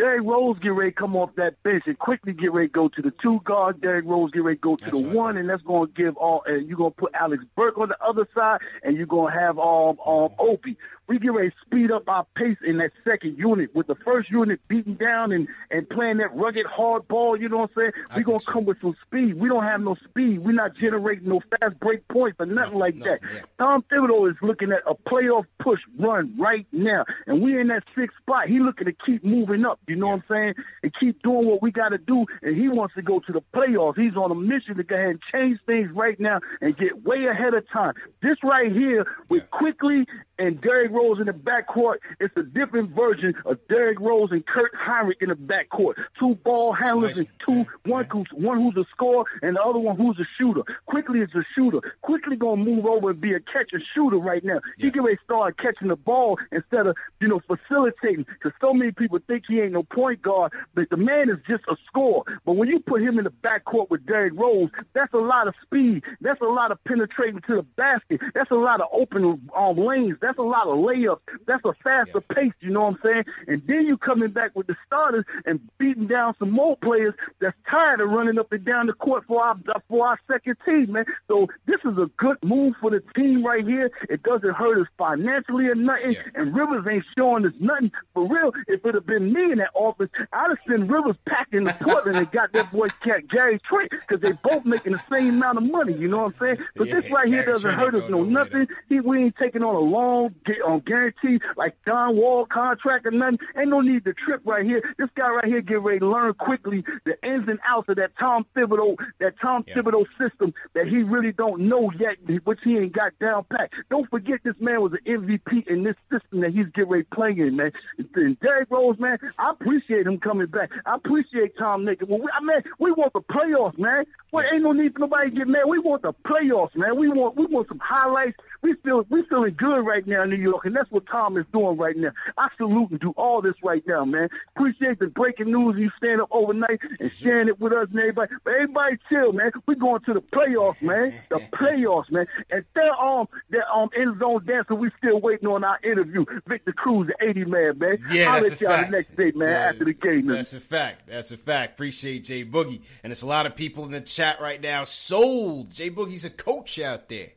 Derrick 0.00 0.22
Rose 0.24 0.58
get 0.60 0.70
ready 0.70 0.92
to 0.92 0.96
come 0.96 1.14
off 1.14 1.28
that 1.36 1.62
bench 1.62 1.82
and 1.84 1.98
Quickley 1.98 2.32
get 2.32 2.54
ready 2.54 2.68
to 2.68 2.72
go 2.72 2.88
to 2.88 3.02
the 3.02 3.12
two 3.22 3.38
guard. 3.44 3.82
Derrick 3.82 4.06
Rose 4.06 4.30
get 4.30 4.42
ready 4.42 4.56
to 4.56 4.60
go 4.62 4.76
to 4.76 4.84
That's 4.86 4.96
the 4.96 5.04
right. 5.04 5.14
one, 5.14 5.36
and 5.36 5.46
that's 5.46 5.60
going 5.62 5.88
to 5.88 5.92
give 5.92 6.16
all. 6.16 6.42
And 6.46 6.66
you're 6.66 6.78
going 6.78 6.92
to 6.92 6.96
put 6.96 7.12
Alex 7.12 7.44
Burke 7.54 7.76
on 7.76 7.90
the 7.90 8.02
other 8.02 8.26
side, 8.34 8.60
and 8.82 8.96
you're 8.96 9.04
going 9.04 9.30
to 9.30 9.38
have 9.38 9.58
um 9.58 9.98
um 10.06 10.30
Obi. 10.38 10.78
We 11.10 11.18
get 11.18 11.32
ready 11.32 11.50
to 11.50 11.56
speed 11.66 11.90
up 11.90 12.08
our 12.08 12.24
pace 12.36 12.56
in 12.64 12.78
that 12.78 12.92
second 13.04 13.36
unit 13.36 13.74
with 13.74 13.88
the 13.88 13.96
first 13.96 14.30
unit 14.30 14.60
beating 14.68 14.94
down 14.94 15.32
and 15.32 15.48
and 15.70 15.88
playing 15.90 16.18
that 16.18 16.34
rugged 16.36 16.66
hard 16.66 17.08
ball. 17.08 17.36
You 17.36 17.48
know 17.48 17.58
what 17.58 17.70
I'm 17.76 17.90
saying? 17.90 17.92
We're 18.14 18.22
gonna 18.22 18.38
so. 18.40 18.52
come 18.52 18.64
with 18.64 18.80
some 18.80 18.94
speed. 19.06 19.34
We 19.34 19.48
don't 19.48 19.64
have 19.64 19.80
no 19.80 19.96
speed. 20.08 20.38
We're 20.38 20.52
not 20.52 20.76
generating 20.76 21.28
no 21.28 21.40
fast 21.58 21.80
break 21.80 22.06
points 22.06 22.36
or 22.38 22.46
nothing 22.46 22.78
like 22.78 22.98
that. 23.00 23.18
yeah. 23.22 23.40
Tom 23.58 23.84
Thibodeau 23.90 24.30
is 24.30 24.36
looking 24.40 24.70
at 24.70 24.82
a 24.86 24.94
playoff 24.94 25.46
push 25.58 25.80
run 25.98 26.32
right 26.38 26.66
now, 26.70 27.04
and 27.26 27.42
we're 27.42 27.60
in 27.60 27.66
that 27.68 27.82
sixth 27.98 28.16
spot. 28.22 28.48
He 28.48 28.60
looking 28.60 28.86
to 28.86 28.92
keep 29.04 29.24
moving 29.24 29.64
up. 29.64 29.80
You 29.88 29.96
know 29.96 30.06
what 30.06 30.14
I'm 30.14 30.24
saying? 30.30 30.54
And 30.84 30.92
keep 31.00 31.20
doing 31.22 31.44
what 31.46 31.60
we 31.60 31.72
got 31.72 31.88
to 31.88 31.98
do. 31.98 32.24
And 32.42 32.56
he 32.56 32.68
wants 32.68 32.94
to 32.94 33.02
go 33.02 33.18
to 33.18 33.32
the 33.32 33.42
playoffs. 33.52 33.98
He's 33.98 34.14
on 34.16 34.30
a 34.30 34.34
mission 34.36 34.76
to 34.76 34.84
go 34.84 34.94
ahead 34.94 35.08
and 35.08 35.20
change 35.32 35.58
things 35.66 35.90
right 35.92 36.20
now 36.20 36.38
and 36.60 36.76
get 36.76 37.02
way 37.04 37.26
ahead 37.26 37.54
of 37.54 37.68
time. 37.68 37.94
This 38.22 38.36
right 38.44 38.70
here 38.70 39.04
with 39.28 39.42
Yeah. 39.42 39.58
Quickley 39.58 40.06
and 40.40 40.60
Derrick 40.60 40.90
Rose 40.90 41.20
in 41.20 41.26
the 41.26 41.32
backcourt, 41.32 41.96
it's 42.18 42.36
a 42.36 42.42
different 42.42 42.90
version 42.90 43.34
of 43.44 43.58
Derrick 43.68 44.00
Rose 44.00 44.30
and 44.32 44.44
Kirk 44.46 44.72
Hinrich 44.74 45.20
in 45.20 45.28
the 45.28 45.34
backcourt. 45.34 45.94
Two 46.18 46.34
ball 46.36 46.72
handlers 46.72 47.16
nice. 47.16 47.26
and 47.26 47.28
two 47.46 47.64
one 47.84 48.06
who's 48.10 48.28
one 48.32 48.60
who's 48.60 48.76
a 48.76 48.88
scorer 48.90 49.24
and 49.42 49.56
the 49.56 49.62
other 49.62 49.78
one 49.78 49.96
who's 49.96 50.18
a 50.18 50.26
shooter. 50.38 50.62
Quickley 50.86 51.20
is 51.20 51.28
a 51.34 51.44
shooter. 51.54 51.80
Quickley 52.02 52.36
gonna 52.36 52.64
move 52.64 52.86
over 52.86 53.10
and 53.10 53.20
be 53.20 53.34
a 53.34 53.40
catch 53.40 53.70
and 53.72 53.82
shooter 53.94 54.16
right 54.16 54.44
now. 54.44 54.60
Yeah. 54.78 54.86
He 54.86 54.90
can 54.90 55.04
ready 55.04 55.16
to 55.16 55.24
start 55.24 55.58
catching 55.58 55.88
the 55.88 55.96
ball 55.96 56.38
instead 56.52 56.86
of 56.86 56.96
you 57.20 57.28
know 57.28 57.40
facilitating. 57.46 58.24
Because 58.24 58.52
so 58.60 58.72
many 58.72 58.92
people 58.92 59.18
think 59.26 59.44
he 59.46 59.60
ain't 59.60 59.72
no 59.72 59.82
point 59.82 60.22
guard, 60.22 60.52
but 60.74 60.88
the 60.90 60.96
man 60.96 61.28
is 61.28 61.38
just 61.46 61.64
a 61.68 61.76
scorer. 61.86 62.22
But 62.44 62.54
when 62.54 62.68
you 62.68 62.80
put 62.80 63.02
him 63.02 63.18
in 63.18 63.24
the 63.24 63.30
backcourt 63.30 63.90
with 63.90 64.06
Derrick 64.06 64.32
Rose, 64.36 64.70
that's 64.94 65.12
a 65.12 65.18
lot 65.18 65.48
of 65.48 65.54
speed. 65.62 66.02
That's 66.20 66.40
a 66.40 66.46
lot 66.46 66.72
of 66.72 66.82
penetrating 66.84 67.40
to 67.46 67.56
the 67.56 67.62
basket. 67.62 68.20
That's 68.34 68.50
a 68.50 68.54
lot 68.54 68.80
of 68.80 68.88
open 68.92 69.40
um, 69.56 69.76
lanes. 69.76 70.16
That's 70.20 70.29
a 70.38 70.42
lot 70.42 70.66
of 70.66 70.78
layups. 70.78 71.20
That's 71.46 71.64
a 71.64 71.72
faster 71.82 72.20
pace. 72.20 72.52
You 72.60 72.70
know 72.70 72.82
what 72.82 72.94
I'm 72.94 72.98
saying? 73.02 73.24
And 73.48 73.62
then 73.66 73.86
you 73.86 73.96
coming 73.96 74.30
back 74.30 74.54
with 74.54 74.66
the 74.66 74.76
starters 74.86 75.24
and 75.46 75.60
beating 75.78 76.06
down 76.06 76.34
some 76.38 76.50
more 76.50 76.76
players 76.76 77.14
that's 77.40 77.56
tired 77.70 78.00
of 78.00 78.10
running 78.10 78.38
up 78.38 78.52
and 78.52 78.64
down 78.64 78.86
the 78.86 78.92
court 78.92 79.24
for 79.26 79.42
our 79.42 79.56
for 79.88 80.06
our 80.06 80.18
second 80.30 80.56
team, 80.64 80.92
man. 80.92 81.04
So 81.28 81.46
this 81.66 81.80
is 81.84 81.96
a 81.98 82.10
good 82.16 82.36
move 82.42 82.74
for 82.80 82.90
the 82.90 83.02
team 83.14 83.44
right 83.44 83.66
here. 83.66 83.90
It 84.08 84.22
doesn't 84.22 84.54
hurt 84.54 84.80
us 84.80 84.86
financially 84.98 85.66
or 85.66 85.74
nothing. 85.74 86.12
Yeah. 86.12 86.22
And 86.34 86.54
Rivers 86.54 86.86
ain't 86.90 87.04
showing 87.16 87.46
us 87.46 87.52
nothing. 87.58 87.92
For 88.14 88.26
real, 88.26 88.52
if 88.68 88.84
it 88.84 88.94
had 88.94 89.06
been 89.06 89.32
me 89.32 89.52
in 89.52 89.58
that 89.58 89.70
office, 89.74 90.10
I'd 90.32 90.50
have 90.50 90.60
sent 90.66 90.90
Rivers 90.90 91.16
packing 91.26 91.66
to 91.66 91.72
Portland 91.74 92.18
and 92.18 92.30
got 92.30 92.52
that 92.52 92.70
boy 92.72 92.88
cat 93.02 93.28
Gary 93.28 93.58
Trent 93.60 93.90
because 93.90 94.20
they 94.20 94.32
both 94.32 94.64
making 94.64 94.92
the 94.92 95.02
same 95.10 95.28
amount 95.30 95.58
of 95.58 95.64
money. 95.64 95.94
You 95.94 96.08
know 96.08 96.22
what 96.22 96.34
I'm 96.34 96.56
saying? 96.56 96.66
But 96.76 96.88
Yeah, 96.88 97.00
this 97.00 97.10
right 97.10 97.28
here 97.28 97.44
doesn't 97.44 97.74
Trent 97.74 97.94
hurt 97.94 98.02
us 98.02 98.10
no 98.10 98.24
nothing. 98.24 98.68
He, 98.88 99.00
we 99.00 99.24
ain't 99.24 99.36
taking 99.36 99.62
on 99.62 99.74
a 99.74 99.78
long 99.78 100.19
gu- 100.28 100.62
on 100.66 100.80
guarantee 100.80 101.40
like 101.56 101.74
John 101.86 102.16
Wall 102.16 102.46
contract 102.46 103.06
or 103.06 103.10
nothing. 103.10 103.38
Ain't 103.58 103.70
no 103.70 103.80
need 103.80 104.04
to 104.04 104.12
trip 104.14 104.42
right 104.44 104.64
here. 104.64 104.82
This 104.98 105.08
guy 105.16 105.28
right 105.30 105.44
here 105.46 105.60
get 105.62 105.80
ready 105.82 106.00
to 106.00 106.06
learn 106.06 106.34
quickly 106.34 106.84
the 107.04 107.12
ins 107.26 107.48
and 107.48 107.58
outs 107.66 107.88
of 107.88 107.96
that 107.96 108.10
Tom 108.18 108.44
Thibodeau, 108.56 108.96
that 109.20 109.34
Tom 109.40 109.62
Yeah. 109.66 109.74
Thibodeau 109.76 110.04
system 110.18 110.52
that 110.74 110.86
he 110.86 111.02
really 111.02 111.32
don't 111.32 111.62
know 111.62 111.90
yet, 111.98 112.16
which 112.44 112.60
he 112.62 112.76
ain't 112.76 112.92
got 112.92 113.18
down 113.18 113.44
pat. 113.50 113.70
Don't 113.90 114.08
forget 114.10 114.40
this 114.44 114.54
man 114.60 114.80
was 114.82 114.92
an 114.92 114.98
MVP 115.06 115.66
in 115.68 115.84
this 115.84 115.96
system 116.12 116.40
that 116.40 116.50
he's 116.52 116.66
getting 116.74 116.90
ready 116.90 117.04
to 117.04 117.14
play 117.14 117.30
in, 117.30 117.56
man. 117.56 117.72
And 118.14 118.38
Derrick 118.40 118.70
Rose, 118.70 118.98
man, 118.98 119.18
I 119.38 119.50
appreciate 119.50 120.06
him 120.06 120.18
coming 120.18 120.46
back. 120.48 120.70
I 120.86 120.94
appreciate 120.96 121.56
Tom 121.56 121.84
Nick. 121.84 122.00
Well, 122.06 122.18
we, 122.20 122.28
I 122.34 122.42
mean, 122.42 122.62
we 122.78 122.90
want 122.92 123.12
the 123.12 123.20
playoffs, 123.20 123.78
man. 123.78 124.04
Well, 124.32 124.44
ain't 124.52 124.62
no 124.62 124.72
need 124.72 124.92
for 124.94 125.00
nobody 125.00 125.30
to 125.30 125.36
get 125.36 125.48
mad. 125.48 125.64
We 125.68 125.78
want 125.78 126.02
the 126.02 126.12
playoffs, 126.26 126.74
man. 126.76 126.96
We 126.98 127.08
want 127.08 127.36
we 127.36 127.46
want 127.46 127.68
some 127.68 127.80
highlights. 127.82 128.36
We 128.62 128.74
feel 128.84 129.04
we 129.10 129.22
feeling 129.28 129.54
good 129.56 129.80
right 129.80 130.06
now 130.06 130.09
in 130.12 130.30
New 130.30 130.36
York, 130.36 130.64
and 130.64 130.74
that's 130.76 130.90
what 130.90 131.06
Tom 131.06 131.36
is 131.36 131.46
doing 131.52 131.76
right 131.76 131.96
now. 131.96 132.10
I 132.36 132.48
salute 132.56 132.90
and 132.90 133.00
do 133.00 133.10
all 133.16 133.40
this 133.42 133.54
right 133.62 133.82
now, 133.86 134.04
man. 134.04 134.28
Appreciate 134.56 134.98
the 134.98 135.06
breaking 135.06 135.50
news. 135.52 135.76
You 135.78 135.90
stand 135.96 136.20
up 136.20 136.28
overnight 136.30 136.80
and 136.98 137.12
sharing 137.12 137.48
it 137.48 137.60
with 137.60 137.72
us 137.72 137.88
and 137.90 137.98
everybody. 138.00 138.32
But 138.44 138.54
everybody 138.54 138.96
chill, 139.08 139.32
man. 139.32 139.50
We 139.66 139.74
going 139.76 140.02
to 140.06 140.14
the 140.14 140.20
playoffs, 140.20 140.80
man. 140.82 141.14
The 141.30 141.36
playoffs, 141.52 142.10
man. 142.10 142.26
And 142.50 142.64
that 142.74 142.90
um 143.00 143.28
that 143.50 143.64
um 143.74 143.88
end 143.96 144.18
zone 144.18 144.44
dancer, 144.46 144.74
we 144.74 144.90
still 144.98 145.20
waiting 145.20 145.48
on 145.48 145.64
our 145.64 145.78
interview. 145.84 146.24
Victor 146.46 146.72
Cruz, 146.72 147.08
the 147.08 147.26
80 147.28 147.44
man, 147.46 147.78
man. 147.78 147.98
Yeah, 148.10 148.32
I'll 148.34 148.40
that's 148.42 148.50
let 148.50 148.60
a 148.60 148.64
y'all 148.64 148.72
fact. 148.74 148.90
the 148.90 148.96
next 148.96 149.16
day, 149.16 149.32
man, 149.34 149.48
Yeah, 149.50 149.68
after 149.68 149.84
the 149.84 149.92
game. 149.94 150.26
man. 150.26 150.36
That's 150.36 150.52
a 150.52 150.60
fact. 150.60 151.06
That's 151.08 151.30
a 151.32 151.36
fact. 151.36 151.74
Appreciate 151.74 152.24
Jay 152.24 152.44
Boogie. 152.44 152.80
And 153.04 153.10
it's 153.10 153.22
a 153.22 153.26
lot 153.26 153.46
of 153.46 153.54
people 153.56 153.84
in 153.84 153.90
the 153.92 154.00
chat 154.00 154.40
right 154.40 154.60
now 154.60 154.84
sold. 154.84 155.70
Jay 155.70 155.90
Boogie's 155.90 156.24
a 156.24 156.30
coach 156.30 156.78
out 156.80 157.08
there. 157.08 157.28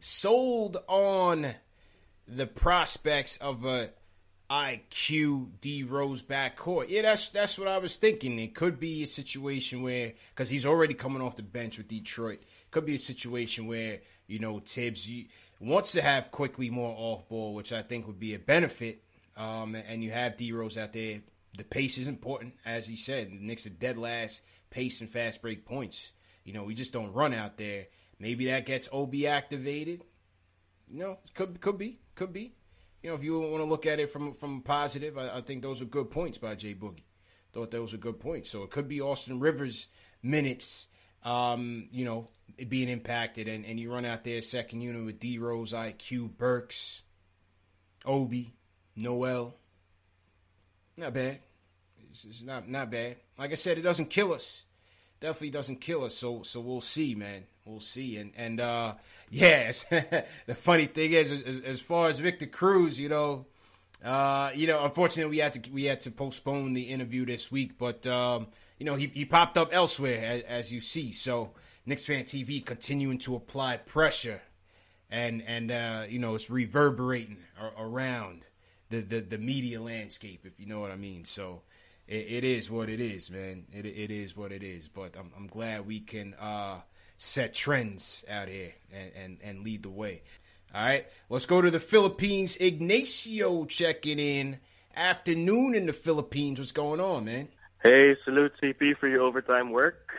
Sold 0.00 0.78
on 0.88 1.54
the 2.36 2.46
prospects 2.46 3.36
of 3.38 3.64
a 3.64 3.90
IQ 4.50 5.60
D 5.60 5.82
Rose 5.82 6.22
backcourt. 6.22 6.86
Yeah, 6.88 7.02
that's 7.02 7.30
that's 7.30 7.58
what 7.58 7.68
I 7.68 7.78
was 7.78 7.96
thinking. 7.96 8.38
It 8.38 8.54
could 8.54 8.78
be 8.78 9.02
a 9.02 9.06
situation 9.06 9.82
where 9.82 10.12
because 10.30 10.50
he's 10.50 10.66
already 10.66 10.94
coming 10.94 11.22
off 11.22 11.36
the 11.36 11.42
bench 11.42 11.78
with 11.78 11.88
Detroit. 11.88 12.40
Could 12.70 12.86
be 12.86 12.94
a 12.94 12.98
situation 12.98 13.66
where 13.66 14.00
you 14.26 14.38
know 14.38 14.60
Thibs 14.60 15.10
wants 15.60 15.92
to 15.92 16.02
have 16.02 16.30
Quickley 16.30 16.70
more 16.70 16.94
off 16.96 17.28
ball, 17.28 17.54
which 17.54 17.72
I 17.72 17.82
think 17.82 18.06
would 18.06 18.20
be 18.20 18.34
a 18.34 18.38
benefit. 18.38 19.02
Um, 19.36 19.74
and 19.74 20.04
you 20.04 20.10
have 20.10 20.36
D 20.36 20.52
Rose 20.52 20.76
out 20.76 20.92
there. 20.92 21.20
The 21.56 21.64
pace 21.64 21.98
is 21.98 22.08
important, 22.08 22.54
as 22.64 22.86
he 22.86 22.96
said. 22.96 23.30
The 23.30 23.38
Knicks 23.38 23.66
are 23.66 23.70
dead 23.70 23.96
last 23.98 24.42
pace 24.70 25.00
and 25.00 25.08
fast 25.08 25.40
break 25.40 25.64
points. 25.64 26.12
You 26.44 26.52
know, 26.52 26.64
we 26.64 26.74
just 26.74 26.92
don't 26.92 27.12
run 27.12 27.32
out 27.32 27.56
there. 27.56 27.86
Maybe 28.18 28.46
that 28.46 28.66
gets 28.66 28.88
Obi 28.92 29.26
activated. 29.26 30.02
You 30.90 30.98
know, 30.98 31.18
could 31.34 31.60
could 31.60 31.78
be, 31.78 32.00
could 32.14 32.32
be. 32.32 32.54
You 33.02 33.10
know, 33.10 33.16
if 33.16 33.24
you 33.24 33.38
want 33.40 33.56
to 33.56 33.64
look 33.64 33.86
at 33.86 33.98
it 33.98 34.10
from 34.10 34.32
from 34.32 34.62
positive, 34.62 35.18
I, 35.18 35.38
I 35.38 35.40
think 35.40 35.62
those 35.62 35.82
are 35.82 35.86
good 35.86 36.10
points 36.10 36.38
by 36.38 36.54
Jay 36.54 36.74
Boogie. 36.74 37.04
Thought 37.52 37.70
those 37.70 37.92
were 37.92 37.98
good 37.98 38.20
points. 38.20 38.48
So 38.48 38.62
it 38.62 38.70
could 38.70 38.88
be 38.88 39.00
Austin 39.00 39.40
Rivers 39.40 39.88
minutes, 40.22 40.88
um, 41.24 41.88
you 41.92 42.04
know, 42.04 42.28
being 42.68 42.88
impacted, 42.88 43.48
and, 43.48 43.66
and 43.66 43.78
you 43.78 43.92
run 43.92 44.04
out 44.04 44.24
there 44.24 44.40
second 44.40 44.80
unit 44.80 45.04
with 45.04 45.18
D 45.18 45.38
Rose, 45.38 45.72
IQ, 45.72 46.36
Burks, 46.36 47.02
Obi, 48.06 48.54
Noel. 48.96 49.56
Not 50.96 51.14
bad. 51.14 51.40
It's, 52.10 52.24
it's 52.24 52.42
not 52.42 52.68
not 52.68 52.90
bad. 52.90 53.16
Like 53.38 53.52
I 53.52 53.56
said, 53.56 53.78
it 53.78 53.82
doesn't 53.82 54.10
kill 54.10 54.32
us. 54.32 54.66
Definitely 55.22 55.50
doesn't 55.50 55.80
kill 55.80 56.04
us. 56.04 56.14
So 56.14 56.42
so 56.42 56.60
we'll 56.60 56.80
see, 56.82 57.14
man. 57.14 57.44
We'll 57.64 57.80
see. 57.80 58.18
And 58.18 58.32
and 58.36 58.60
uh, 58.60 58.94
yeah, 59.30 59.72
the 59.90 60.54
funny 60.54 60.86
thing 60.86 61.12
is, 61.12 61.32
as, 61.32 61.60
as 61.60 61.80
far 61.80 62.08
as 62.08 62.18
Victor 62.18 62.46
Cruz, 62.46 62.98
you 62.98 63.08
know, 63.08 63.46
Uh, 64.04 64.50
you 64.54 64.66
know, 64.66 64.82
unfortunately, 64.84 65.30
we 65.30 65.38
had 65.38 65.52
to 65.52 65.70
we 65.70 65.84
had 65.84 66.00
to 66.02 66.10
postpone 66.10 66.74
the 66.74 66.82
interview 66.90 67.24
this 67.24 67.52
week, 67.52 67.78
but 67.78 68.04
um, 68.06 68.48
you 68.78 68.84
know, 68.84 68.96
he, 68.96 69.06
he 69.14 69.24
popped 69.24 69.56
up 69.56 69.68
elsewhere 69.72 70.20
as, 70.24 70.42
as, 70.42 70.72
you 70.72 70.80
see. 70.80 71.12
So, 71.12 71.52
Knicks 71.86 72.04
fan 72.04 72.24
TV 72.24 72.64
continuing 72.64 73.18
to 73.18 73.36
apply 73.36 73.76
pressure, 73.76 74.42
and 75.08 75.40
and 75.46 75.70
uh, 75.70 76.02
you 76.08 76.18
know, 76.18 76.34
it's 76.34 76.50
reverberating 76.50 77.36
around 77.78 78.44
the, 78.90 79.02
the 79.02 79.20
the 79.20 79.38
media 79.38 79.80
landscape, 79.80 80.40
if 80.44 80.58
you 80.58 80.66
know 80.66 80.80
what 80.80 80.90
I 80.90 80.96
mean. 80.96 81.24
So, 81.24 81.62
it, 82.06 82.14
it 82.14 82.44
is 82.44 82.70
what 82.70 82.88
it 82.88 83.00
is, 83.00 83.30
man. 83.30 83.64
It 83.72 83.86
it 83.86 84.10
is 84.10 84.36
what 84.36 84.52
it 84.52 84.62
is. 84.62 84.88
But 84.88 85.16
I'm 85.18 85.30
I'm 85.36 85.46
glad 85.46 85.86
we 85.86 86.00
can 86.00 86.34
uh, 86.34 86.80
set 87.16 87.54
trends 87.54 88.24
out 88.28 88.48
here 88.48 88.72
and, 88.92 89.10
and 89.16 89.38
and 89.42 89.64
lead 89.64 89.82
the 89.82 89.90
way. 89.90 90.22
All 90.74 90.82
right, 90.82 91.06
let's 91.28 91.46
go 91.46 91.60
to 91.60 91.70
the 91.70 91.80
Philippines. 91.80 92.56
Ignacio 92.56 93.64
checking 93.66 94.18
in. 94.18 94.58
Afternoon 94.94 95.74
in 95.74 95.86
the 95.86 95.92
Philippines. 95.92 96.58
What's 96.58 96.72
going 96.72 97.00
on, 97.00 97.24
man? 97.24 97.48
Hey, 97.82 98.14
salute 98.24 98.52
CP 98.62 98.98
for 98.98 99.08
your 99.08 99.22
overtime 99.22 99.70
work. 99.70 100.12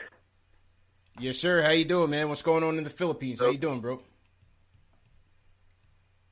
Yes, 1.19 1.37
sir. 1.37 1.61
How 1.61 1.69
you 1.69 1.85
doing, 1.85 2.09
man? 2.09 2.27
What's 2.27 2.41
going 2.41 2.63
on 2.63 2.77
in 2.77 2.83
the 2.83 2.89
Philippines? 2.89 3.39
How 3.39 3.49
you 3.49 3.57
doing, 3.57 3.81
bro? 3.81 4.01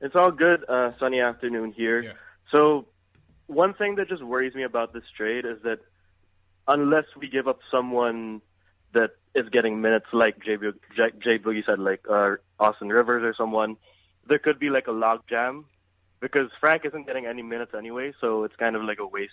It's 0.00 0.16
all 0.16 0.32
good. 0.32 0.64
Uh, 0.68 0.90
sunny 0.98 1.20
afternoon 1.20 1.72
here. 1.72 2.02
Yeah. 2.02 2.12
So 2.52 2.86
one 3.52 3.74
thing 3.74 3.96
that 3.96 4.08
just 4.08 4.22
worries 4.22 4.54
me 4.54 4.62
about 4.62 4.92
this 4.92 5.04
trade 5.16 5.44
is 5.44 5.62
that 5.62 5.78
unless 6.68 7.04
we 7.18 7.28
give 7.28 7.48
up 7.48 7.58
someone 7.70 8.40
that 8.94 9.10
is 9.34 9.48
getting 9.50 9.80
minutes, 9.80 10.06
like 10.12 10.42
Jay, 10.44 10.56
Jay, 10.96 11.10
Jay 11.22 11.38
Boogie 11.38 11.64
said, 11.64 11.78
like 11.78 12.04
uh, 12.08 12.36
Austin 12.58 12.88
Rivers 12.88 13.22
or 13.24 13.34
someone, 13.36 13.76
there 14.28 14.38
could 14.38 14.58
be 14.58 14.70
like 14.70 14.86
a 14.86 14.90
logjam 14.90 15.64
because 16.20 16.50
Frank 16.60 16.82
isn't 16.84 17.06
getting 17.06 17.26
any 17.26 17.42
minutes 17.42 17.72
anyway, 17.76 18.12
so 18.20 18.44
it's 18.44 18.56
kind 18.56 18.76
of 18.76 18.82
like 18.82 18.98
a 18.98 19.06
waste. 19.06 19.32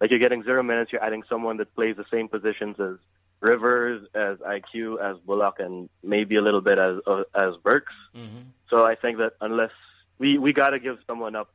Like 0.00 0.10
you're 0.10 0.18
getting 0.18 0.42
zero 0.42 0.62
minutes, 0.62 0.92
you're 0.92 1.02
adding 1.02 1.22
someone 1.28 1.56
that 1.58 1.74
plays 1.74 1.96
the 1.96 2.04
same 2.12 2.28
positions 2.28 2.76
as 2.80 2.96
Rivers, 3.40 4.06
as 4.14 4.38
IQ, 4.38 5.00
as 5.00 5.18
Bullock, 5.24 5.56
and 5.58 5.88
maybe 6.02 6.36
a 6.36 6.42
little 6.42 6.62
bit 6.62 6.78
as 6.78 6.96
uh, 7.06 7.22
as 7.34 7.54
Burks. 7.62 7.92
Mm-hmm. 8.14 8.48
So 8.70 8.84
I 8.84 8.94
think 8.94 9.18
that 9.18 9.34
unless 9.40 9.70
we 10.18 10.38
we 10.38 10.52
got 10.52 10.70
to 10.70 10.80
give 10.80 10.98
someone 11.06 11.36
up 11.36 11.50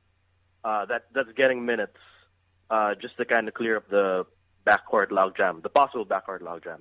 uh, 0.63 0.85
that 0.85 1.05
that's 1.13 1.31
getting 1.35 1.65
minutes 1.65 1.97
uh, 2.69 2.95
just 2.95 3.17
to 3.17 3.25
kind 3.25 3.47
of 3.47 3.53
clear 3.53 3.77
up 3.77 3.89
the 3.89 4.25
backcourt 4.65 5.09
logjam, 5.09 5.61
the 5.61 5.69
possible 5.69 6.05
backcourt 6.05 6.41
logjam. 6.41 6.79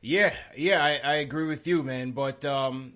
Yeah, 0.00 0.34
yeah, 0.56 0.84
I, 0.84 1.00
I 1.04 1.14
agree 1.16 1.46
with 1.46 1.66
you, 1.66 1.82
man. 1.82 2.10
But 2.10 2.44
um, 2.44 2.94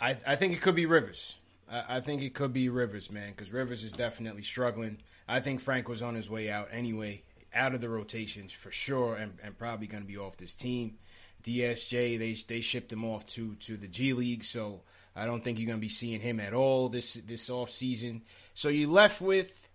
I 0.00 0.16
I 0.26 0.36
think 0.36 0.52
it 0.52 0.60
could 0.60 0.76
be 0.76 0.86
Rivers. 0.86 1.38
I, 1.70 1.96
I 1.96 2.00
think 2.00 2.22
it 2.22 2.34
could 2.34 2.52
be 2.52 2.68
Rivers, 2.68 3.10
man, 3.10 3.30
because 3.30 3.52
Rivers 3.52 3.82
is 3.82 3.92
definitely 3.92 4.42
struggling. 4.42 4.98
I 5.28 5.40
think 5.40 5.60
Frank 5.60 5.88
was 5.88 6.02
on 6.02 6.14
his 6.14 6.30
way 6.30 6.50
out 6.50 6.68
anyway, 6.70 7.22
out 7.52 7.74
of 7.74 7.80
the 7.80 7.88
rotations 7.88 8.52
for 8.52 8.70
sure, 8.70 9.16
and, 9.16 9.38
and 9.42 9.58
probably 9.58 9.88
going 9.88 10.02
to 10.02 10.06
be 10.06 10.16
off 10.16 10.36
this 10.36 10.54
team. 10.54 10.98
DSJ, 11.42 12.18
they 12.18 12.36
they 12.46 12.60
shipped 12.60 12.92
him 12.92 13.04
off 13.04 13.26
to 13.28 13.54
to 13.56 13.76
the 13.76 13.88
G 13.88 14.12
League, 14.12 14.44
so 14.44 14.82
I 15.16 15.24
don't 15.24 15.42
think 15.42 15.58
you're 15.58 15.66
going 15.66 15.78
to 15.78 15.80
be 15.80 15.88
seeing 15.88 16.20
him 16.20 16.38
at 16.40 16.52
all 16.52 16.90
this 16.90 17.14
this 17.14 17.48
off 17.48 17.70
season. 17.70 18.22
So 18.52 18.68
you 18.68 18.90
left 18.90 19.22
with 19.22 19.66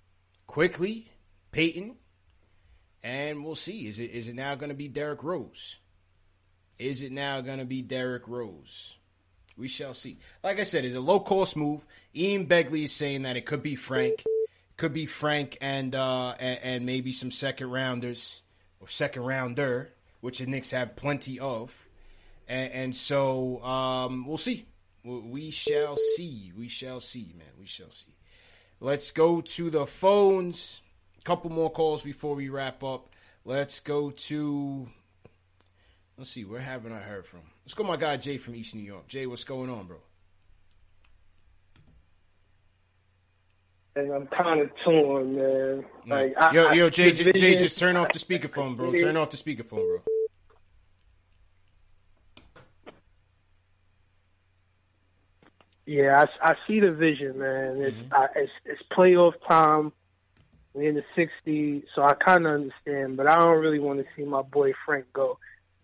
Quickley 0.45 1.09
Payton, 1.51 1.95
and 3.03 3.43
we'll 3.43 3.55
see. 3.55 3.87
Is 3.87 3.99
it 3.99 4.11
is 4.11 4.29
it 4.29 4.35
now 4.35 4.53
going 4.53 4.69
to 4.69 4.75
be 4.75 4.87
Derrick 4.87 5.23
Rose? 5.23 5.79
Is 6.77 7.01
it 7.01 7.11
now 7.11 7.41
going 7.41 7.57
to 7.57 7.65
be 7.65 7.81
Derrick 7.81 8.27
Rose? 8.27 8.97
We 9.57 9.67
shall 9.67 9.93
see. 9.93 10.17
Like 10.43 10.59
I 10.59 10.63
said, 10.63 10.85
it's 10.85 10.95
a 10.95 11.01
low 11.01 11.19
cost 11.19 11.57
move. 11.57 11.85
Ian 12.15 12.47
Begley 12.47 12.85
is 12.85 12.93
saying 12.93 13.23
that 13.23 13.37
it 13.37 13.45
could 13.45 13.61
be 13.61 13.75
Frank, 13.75 14.23
could 14.77 14.93
be 14.93 15.05
Frank, 15.05 15.57
and 15.59 15.95
uh, 15.95 16.35
and, 16.39 16.59
and 16.63 16.85
maybe 16.85 17.11
some 17.13 17.31
second 17.31 17.71
rounders 17.71 18.43
or 18.79 18.87
second 18.87 19.23
rounder, 19.23 19.91
which 20.21 20.39
the 20.39 20.45
Knicks 20.45 20.71
have 20.71 20.95
plenty 20.95 21.39
of. 21.39 21.87
And, 22.47 22.71
and 22.71 22.95
so 22.95 23.63
um, 23.63 24.25
we'll 24.27 24.37
see. 24.37 24.65
We 25.03 25.51
shall 25.51 25.95
see. 25.95 26.51
We 26.57 26.67
shall 26.67 26.99
see, 26.99 27.33
man. 27.37 27.47
We 27.59 27.65
shall 27.65 27.89
see. 27.89 28.13
Let's 28.79 29.11
go 29.11 29.41
to 29.41 29.69
the 29.69 29.85
phones. 29.85 30.81
A 31.19 31.23
couple 31.23 31.49
more 31.51 31.71
calls 31.71 32.03
before 32.03 32.35
we 32.35 32.49
wrap 32.49 32.83
up. 32.83 33.09
Let's 33.45 33.79
go 33.79 34.11
to. 34.11 34.87
Let's 36.17 36.29
see. 36.29 36.45
Where 36.45 36.61
haven't 36.61 36.93
I 36.93 36.99
heard 36.99 37.25
from? 37.25 37.41
Let's 37.63 37.73
go, 37.73 37.83
my 37.83 37.97
guy 37.97 38.17
Jay 38.17 38.37
from 38.37 38.55
East 38.55 38.75
New 38.75 38.81
York. 38.81 39.07
Jay, 39.07 39.25
what's 39.25 39.43
going 39.43 39.69
on, 39.69 39.87
bro? 39.87 39.97
And 43.95 44.11
I'm 44.11 44.27
kind 44.27 44.61
of 44.61 44.71
torn, 44.85 45.35
man. 45.35 45.85
Like, 46.07 46.33
yo, 46.53 46.67
I, 46.67 46.73
yo, 46.73 46.89
Jay, 46.89 47.11
Jay, 47.11 47.31
Jay, 47.33 47.55
just 47.55 47.77
turn 47.77 47.97
off 47.97 48.11
the 48.11 48.19
speakerphone, 48.19 48.77
bro. 48.77 48.93
Turn 48.93 49.17
off 49.17 49.31
the 49.31 49.37
speakerphone, 49.37 49.69
bro. 49.85 50.01
Yeah, 55.85 56.25
I, 56.43 56.51
I 56.51 56.55
see 56.67 56.79
the 56.79 56.91
vision, 56.91 57.39
man. 57.39 57.81
It's 57.81 57.97
mm-hmm. 57.97 58.13
I, 58.13 58.27
it's, 58.35 58.51
it's 58.65 58.81
playoff 58.95 59.33
time. 59.47 59.91
We're 60.73 60.89
in 60.89 60.95
the 60.95 61.03
'60s, 61.45 61.83
so 61.93 62.03
I 62.03 62.13
kind 62.13 62.45
of 62.45 62.53
understand, 62.53 63.17
but 63.17 63.27
I 63.27 63.35
don't 63.35 63.59
really 63.59 63.79
want 63.79 63.99
to 63.99 64.05
see 64.15 64.23
my 64.23 64.41
boy 64.41 64.73
Frank 64.85 65.05
go. 65.11 65.37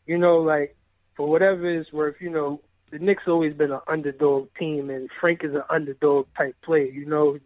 You 0.05 0.17
know, 0.17 0.37
like 0.37 0.77
for 1.15 1.27
whatever 1.27 1.69
it's 1.69 1.91
worth, 1.91 2.15
you 2.21 2.29
know, 2.29 2.61
the 2.91 2.99
Knicks 2.99 3.23
always 3.27 3.53
been 3.53 3.71
an 3.71 3.81
underdog 3.87 4.47
team, 4.57 4.89
and 4.89 5.09
Frank 5.19 5.43
is 5.43 5.53
an 5.53 5.63
underdog 5.69 6.27
type 6.37 6.55
player. 6.61 6.85
You 6.85 7.05
know, 7.05 7.39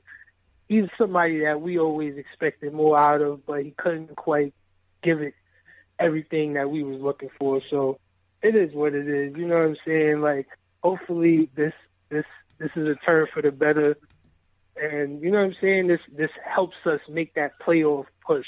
he's 0.67 0.85
somebody 0.97 1.39
that 1.39 1.61
we 1.61 1.79
always 1.79 2.17
expected 2.17 2.73
more 2.73 2.99
out 2.99 3.21
of, 3.21 3.45
but 3.45 3.63
he 3.63 3.71
couldn't 3.71 4.15
quite 4.15 4.53
give 5.01 5.21
it 5.21 5.33
everything 5.99 6.53
that 6.53 6.69
we 6.69 6.83
was 6.83 7.01
looking 7.01 7.29
for. 7.39 7.61
So 7.69 7.97
it 8.41 8.55
is 8.55 8.73
what 8.73 8.93
it 8.93 9.07
is. 9.07 9.35
You 9.35 9.47
know 9.47 9.55
what 9.55 9.65
I'm 9.65 9.77
saying? 9.85 10.21
Like, 10.21 10.47
hopefully 10.83 11.49
this 11.55 11.73
this 12.11 12.25
this 12.59 12.69
is 12.75 12.87
a 12.87 12.95
turn 13.07 13.27
for 13.33 13.41
the 13.41 13.51
better. 13.51 13.97
And 14.75 15.21
you 15.21 15.31
know 15.31 15.39
what 15.39 15.45
I'm 15.45 15.55
saying? 15.59 15.87
This 15.87 16.01
this 16.15 16.29
helps 16.45 16.77
us 16.85 16.99
make 17.09 17.33
that 17.33 17.53
playoff 17.59 18.05
push. 18.25 18.45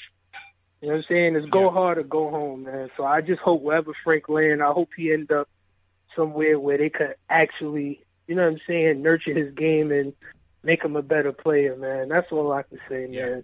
You 0.82 0.90
know 0.90 0.96
what 0.96 1.00
I'm 1.00 1.06
saying? 1.10 1.36
It's 1.36 1.50
go 1.50 1.70
hard 1.70 1.98
or 1.98 2.04
go 2.04 2.30
home, 2.30 2.64
man. 2.64 2.90
So 2.98 3.06
I 3.06 3.22
just 3.22 3.42
hope 3.42 3.62
wherever 3.62 3.94
Frank 4.04 4.30
land, 4.30 4.62
I 4.62 4.72
hope 4.72 4.90
he 4.96 5.12
end 5.14 5.32
up 5.32 5.50
somewhere 6.16 6.60
where 6.60 6.78
they 6.78 6.90
could 6.90 7.16
actually, 7.30 8.04
you 8.28 8.36
know 8.36 8.44
what 8.44 8.54
I'm 8.54 8.60
saying, 8.68 9.02
nurture 9.02 9.34
his 9.34 9.54
game 9.54 9.92
and 9.92 10.14
make 10.62 10.84
him 10.84 10.96
a 10.96 11.02
better 11.02 11.32
player, 11.32 11.76
man. 11.76 12.10
That's 12.10 12.32
all 12.32 12.52
I 12.52 12.64
can 12.64 12.80
say, 12.90 13.08
man. 13.08 13.44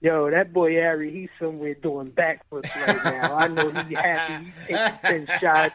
Yo, 0.00 0.30
that 0.30 0.52
boy 0.52 0.80
Ari, 0.80 1.12
he's 1.12 1.28
somewhere 1.40 1.74
doing 1.74 2.10
backflips 2.12 2.74
right 2.86 3.04
now. 3.04 3.36
I 3.36 3.48
know 3.48 3.70
he's 3.70 3.98
happy. 3.98 4.44
He's 4.68 4.78
taking 4.78 5.26
ten 5.26 5.28
shots. 5.40 5.74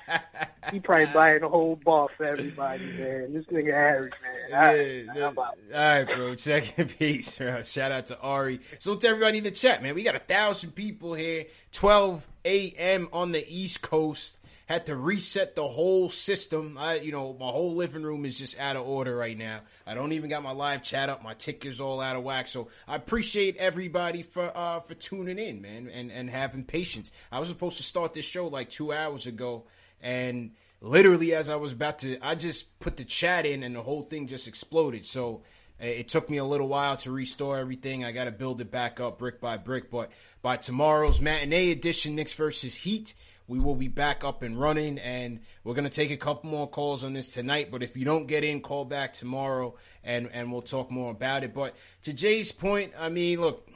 He 0.72 0.80
probably 0.80 1.06
buying 1.08 1.44
a 1.44 1.50
whole 1.50 1.76
bar 1.76 2.08
for 2.16 2.26
everybody, 2.26 2.86
man. 2.98 3.34
This 3.34 3.46
nigga 3.46 3.74
Ari, 3.74 4.12
man. 4.52 5.10
Yeah, 5.16 5.32
all 5.36 5.46
right, 5.74 6.04
bro. 6.06 6.36
Second 6.36 6.98
piece. 6.98 7.36
Shout 7.36 7.92
out 7.92 8.08
to 8.08 8.20
Ari. 8.20 8.60
So 8.80 8.96
to 8.96 9.08
everybody 9.08 9.40
in 9.40 9.44
the 9.44 9.52
chat, 9.52 9.82
man, 9.84 9.96
we 9.96 10.04
got 10.04 10.16
a 10.16 10.20
thousand 10.20 10.72
people 10.72 11.14
here. 11.14 11.46
12 11.72 12.28
a.m. 12.46 13.10
on 13.14 13.32
the 13.32 13.46
East 13.48 13.82
Coast 13.82 14.38
had 14.66 14.86
to 14.86 14.96
reset 14.96 15.56
the 15.56 15.68
whole 15.68 16.10
system. 16.10 16.78
I, 16.80 16.96
you 16.96 17.12
know, 17.12 17.36
my 17.40 17.48
whole 17.48 17.76
living 17.76 18.04
room 18.04 18.26
is 18.26 18.40
just 18.40 18.60
out 18.60 18.76
of 18.76 18.88
order 18.88 19.16
right 19.16 19.38
now. 19.38 19.60
I 19.86 19.94
don't 19.94 20.14
even 20.14 20.30
got 20.30 20.42
my 20.42 20.52
live 20.52 20.84
chat 20.84 21.10
up. 21.10 21.24
My 21.24 21.34
ticker's 21.34 21.82
all 21.82 22.00
out 22.00 22.16
of 22.16 22.24
whack. 22.24 22.48
So 22.48 22.70
I 22.88 22.96
appreciate 22.96 23.58
everybody 23.58 24.24
for 24.24 24.52
uh, 24.56 24.80
for 24.80 24.94
tuning 24.94 25.38
in, 25.38 25.62
man, 25.62 25.90
and 25.94 26.12
and 26.12 26.30
having 26.30 26.64
patience. 26.64 27.12
I 27.32 27.40
was 27.40 27.50
supposed 27.50 27.78
to 27.78 27.84
start 27.84 28.14
this 28.14 28.26
show 28.26 28.48
like 28.48 28.70
two 28.70 28.94
hours 28.94 29.28
ago, 29.28 29.66
and 30.04 30.52
literally 30.82 31.34
as 31.34 31.50
I 31.50 31.56
was 31.56 31.74
about 31.74 32.00
to, 32.00 32.20
I 32.22 32.36
just 32.36 32.80
put 32.80 32.98
the 32.98 33.06
chat 33.06 33.48
in, 33.48 33.64
and 33.64 33.76
the 33.76 33.82
whole 33.82 34.04
thing 34.04 34.28
just 34.28 34.48
exploded. 34.48 35.06
So. 35.06 35.44
Eh, 35.80 35.88
it 35.88 36.08
took 36.08 36.30
me 36.30 36.38
a 36.38 36.46
little 36.46 36.68
while 36.68 36.96
to 36.98 37.12
restore 37.12 37.58
everything. 37.58 38.06
I 38.06 38.12
got 38.12 38.26
to 38.26 38.32
build 38.32 38.62
it 38.62 38.70
back 38.70 39.00
up 39.00 39.18
brick 39.18 39.42
by 39.42 39.58
brick. 39.58 39.90
But 39.90 40.12
by 40.44 40.56
tomorrow's 40.58 41.20
matinee 41.20 41.72
edition, 41.72 42.14
Knicks 42.16 42.34
versus 42.34 42.76
Heat, 42.76 43.16
we 43.48 43.60
will 43.60 43.76
be 43.76 43.88
back 43.88 44.24
up 44.24 44.42
and 44.42 44.60
running, 44.60 44.98
and 45.00 45.42
we're 45.64 45.74
gonna 45.74 45.90
take 45.90 46.12
a 46.12 46.18
couple 46.18 46.50
more 46.50 46.70
calls 46.70 47.04
on 47.04 47.14
this 47.14 47.34
tonight. 47.34 47.72
But 47.72 47.84
if 47.84 47.98
you 47.98 48.06
don't 48.06 48.28
get 48.28 48.44
in, 48.44 48.62
call 48.62 48.86
back 48.86 49.14
tomorrow, 49.14 49.76
and 50.04 50.30
and 50.32 50.52
we'll 50.52 50.62
talk 50.62 50.90
more 50.90 51.12
about 51.12 51.44
it. 51.44 51.54
But 51.54 51.76
to 52.04 52.14
Jay's 52.14 52.52
point, 52.52 52.94
I 52.98 53.10
mean, 53.10 53.42
look. 53.42 53.68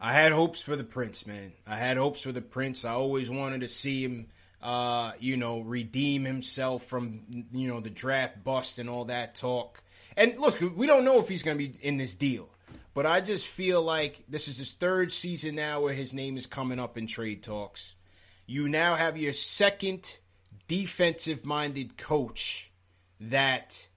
I 0.00 0.12
had 0.14 0.32
hopes 0.32 0.60
for 0.60 0.74
the 0.74 0.82
Prince, 0.82 1.28
man. 1.28 1.52
I 1.64 1.76
had 1.76 1.96
hopes 1.96 2.22
for 2.22 2.32
the 2.32 2.42
Prince. 2.42 2.84
I 2.84 2.90
always 2.92 3.30
wanted 3.30 3.60
to 3.60 3.68
see 3.68 4.02
him, 4.02 4.26
uh, 4.62 5.12
you 5.18 5.36
know, 5.36 5.60
redeem 5.60 6.24
himself 6.24 6.84
from, 6.84 7.46
you 7.52 7.68
know, 7.68 7.80
the 7.80 7.90
draft 7.90 8.44
bust 8.44 8.78
and 8.78 8.88
all 8.88 9.06
that 9.06 9.34
talk. 9.34 9.82
And 10.16 10.36
look, 10.38 10.60
we 10.76 10.86
don't 10.86 11.04
know 11.04 11.18
if 11.20 11.28
he's 11.28 11.42
going 11.42 11.58
to 11.58 11.66
be 11.66 11.76
in 11.80 11.96
this 11.96 12.14
deal. 12.14 12.48
But 12.94 13.06
I 13.06 13.20
just 13.20 13.46
feel 13.46 13.82
like 13.82 14.22
this 14.28 14.48
is 14.48 14.58
his 14.58 14.74
third 14.74 15.12
season 15.12 15.54
now 15.54 15.80
where 15.80 15.94
his 15.94 16.12
name 16.12 16.36
is 16.36 16.46
coming 16.46 16.78
up 16.78 16.98
in 16.98 17.06
trade 17.06 17.42
talks. 17.42 17.96
You 18.46 18.68
now 18.68 18.96
have 18.96 19.16
your 19.16 19.32
second 19.32 20.18
defensive 20.68 21.46
minded 21.46 21.96
coach 21.96 22.70
that 23.18 23.88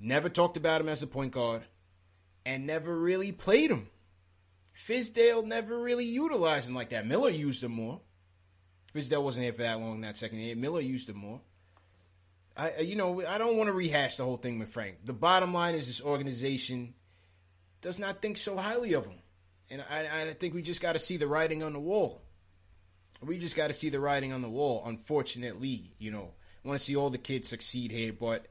never 0.00 0.28
talked 0.28 0.56
about 0.56 0.80
him 0.80 0.88
as 0.88 1.02
a 1.02 1.06
point 1.06 1.32
guard, 1.32 1.62
and 2.46 2.66
never 2.66 2.98
really 2.98 3.32
played 3.32 3.70
him. 3.70 3.88
Fizdale 4.88 5.44
never 5.44 5.78
really 5.78 6.06
utilized 6.06 6.68
him 6.68 6.74
like 6.74 6.90
that. 6.90 7.06
Miller 7.06 7.28
used 7.28 7.62
him 7.62 7.72
more. 7.72 8.00
Fizdale 8.94 9.22
wasn't 9.22 9.44
here 9.44 9.52
for 9.52 9.62
that 9.62 9.78
long 9.78 10.00
that 10.00 10.18
second 10.18 10.38
year. 10.38 10.56
Miller 10.56 10.80
used 10.80 11.08
him 11.08 11.18
more. 11.18 11.40
I, 12.56 12.80
you 12.80 12.96
know, 12.96 13.24
I 13.26 13.38
don't 13.38 13.56
want 13.56 13.68
to 13.68 13.72
rehash 13.72 14.16
the 14.16 14.24
whole 14.24 14.36
thing 14.36 14.58
with 14.58 14.70
Frank. 14.70 14.98
The 15.04 15.12
bottom 15.12 15.54
line 15.54 15.74
is 15.74 15.86
this 15.86 16.02
organization 16.02 16.94
does 17.80 17.98
not 17.98 18.20
think 18.20 18.36
so 18.36 18.56
highly 18.56 18.92
of 18.92 19.06
him, 19.06 19.18
and 19.70 19.82
I, 19.88 20.28
I 20.28 20.32
think 20.34 20.52
we 20.52 20.62
just 20.62 20.82
got 20.82 20.92
to 20.92 20.98
see 20.98 21.16
the 21.16 21.28
writing 21.28 21.62
on 21.62 21.72
the 21.72 21.80
wall. 21.80 22.22
We 23.22 23.38
just 23.38 23.56
got 23.56 23.68
to 23.68 23.74
see 23.74 23.88
the 23.88 24.00
writing 24.00 24.32
on 24.32 24.42
the 24.42 24.48
wall. 24.48 24.82
Unfortunately, 24.84 25.94
you 25.98 26.10
know, 26.10 26.32
want 26.64 26.78
to 26.78 26.84
see 26.84 26.96
all 26.96 27.10
the 27.10 27.18
kids 27.18 27.48
succeed 27.48 27.90
here, 27.90 28.12
but 28.12 28.46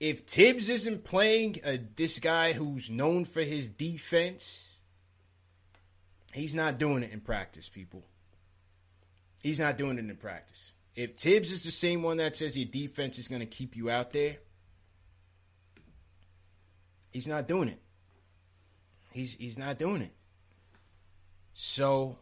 if 0.00 0.20
Thibs 0.20 0.68
isn't 0.70 1.04
playing 1.04 1.60
uh, 1.64 1.76
this 1.96 2.18
guy 2.18 2.52
who's 2.52 2.88
known 2.88 3.24
for 3.24 3.42
his 3.42 3.68
defense, 3.68 4.78
he's 6.32 6.54
not 6.54 6.78
doing 6.78 7.02
it 7.02 7.12
in 7.12 7.20
practice, 7.20 7.68
people. 7.68 8.04
He's 9.42 9.60
not 9.60 9.76
doing 9.76 9.98
it 9.98 10.04
in 10.08 10.16
practice. 10.16 10.72
If 10.96 11.16
Thibs 11.16 11.52
is 11.52 11.62
the 11.62 11.70
same 11.70 12.02
one 12.02 12.16
that 12.16 12.34
says 12.34 12.58
your 12.58 12.66
defense 12.66 13.18
is 13.18 13.28
going 13.28 13.40
to 13.40 13.46
keep 13.46 13.76
you 13.76 13.88
out 13.88 14.12
there, 14.12 14.38
he's 17.12 17.28
not 17.28 17.46
doing 17.46 17.68
it. 17.68 17.80
He's 19.12 19.34
he's 19.34 19.58
not 19.58 19.78
doing 19.78 20.02
it. 20.02 20.12
So 21.54 22.18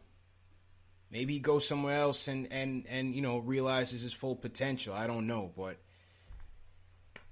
maybe 1.10 1.34
he 1.34 1.40
goes 1.40 1.66
somewhere 1.66 1.98
else 1.98 2.28
and 2.28 2.48
and 2.50 2.84
and 2.88 3.14
you 3.14 3.22
know 3.22 3.38
realizes 3.38 4.02
his 4.02 4.12
full 4.12 4.36
potential. 4.36 4.94
I 4.94 5.06
don't 5.06 5.26
know, 5.26 5.52
but 5.56 5.78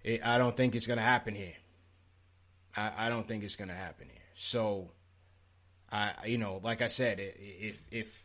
it, 0.03 0.25
I 0.25 0.39
don't 0.39 0.57
think 0.57 0.75
it's 0.75 0.87
going 0.87 0.99
to 0.99 1.05
happen 1.05 1.35
here. 1.35 1.55
I, 2.77 2.93
I 2.97 3.09
don't 3.09 3.29
think 3.29 3.45
it's 3.45 3.57
going 3.57 3.69
to 3.69 3.75
happen 3.75 4.09
here. 4.11 4.23
So 4.35 4.93
I 5.93 6.13
you 6.27 6.39
know 6.39 6.61
like 6.63 6.83
I 6.83 6.89
said, 6.89 7.21
if 7.21 7.87
if 7.91 8.24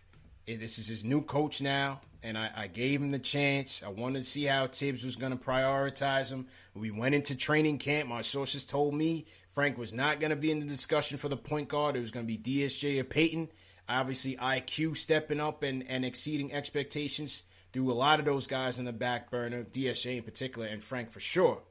this 0.55 0.79
is 0.79 0.87
his 0.87 1.05
new 1.05 1.21
coach 1.21 1.61
now, 1.61 2.01
and 2.23 2.37
I, 2.37 2.49
I, 2.55 2.67
gave 2.67 3.01
him 3.01 3.09
the 3.09 3.19
chance. 3.19 3.83
I 3.83 3.89
wanted 3.89 4.19
to 4.19 4.29
see 4.29 4.43
how 4.43 4.67
Thibs 4.67 5.03
was 5.03 5.15
going 5.15 5.31
to 5.31 5.43
prioritize 5.43 6.31
him. 6.31 6.47
We 6.73 6.91
went 6.91 7.15
into 7.15 7.35
training 7.35 7.77
camp. 7.77 8.09
My 8.09 8.21
sources 8.21 8.65
told 8.65 8.93
me 8.93 9.25
Frank 9.53 9.77
was 9.77 9.93
not 9.93 10.19
going 10.19 10.29
to 10.29 10.35
be 10.35 10.51
in 10.51 10.59
the 10.59 10.65
discussion 10.65 11.17
for 11.17 11.29
the 11.29 11.37
point 11.37 11.69
guard. 11.69 11.95
It 11.95 12.01
was 12.01 12.11
going 12.11 12.27
to 12.27 12.37
be 12.37 12.37
DSJ 12.37 12.99
or 12.99 13.03
Payton. 13.03 13.49
Obviously, 13.87 14.35
IQ 14.35 14.97
stepping 14.97 15.39
up 15.39 15.63
and, 15.63 15.83
and 15.87 16.05
exceeding 16.05 16.53
expectations 16.53 17.43
threw 17.73 17.91
a 17.91 17.93
lot 17.93 18.19
of 18.19 18.25
those 18.25 18.47
guys 18.47 18.79
in 18.79 18.85
the 18.85 18.93
back 18.93 19.29
burner, 19.31 19.63
DSJ 19.63 20.17
in 20.17 20.23
particular, 20.23 20.67
and 20.67 20.83
Frank 20.83 21.11
for 21.11 21.19
sure. 21.19 21.61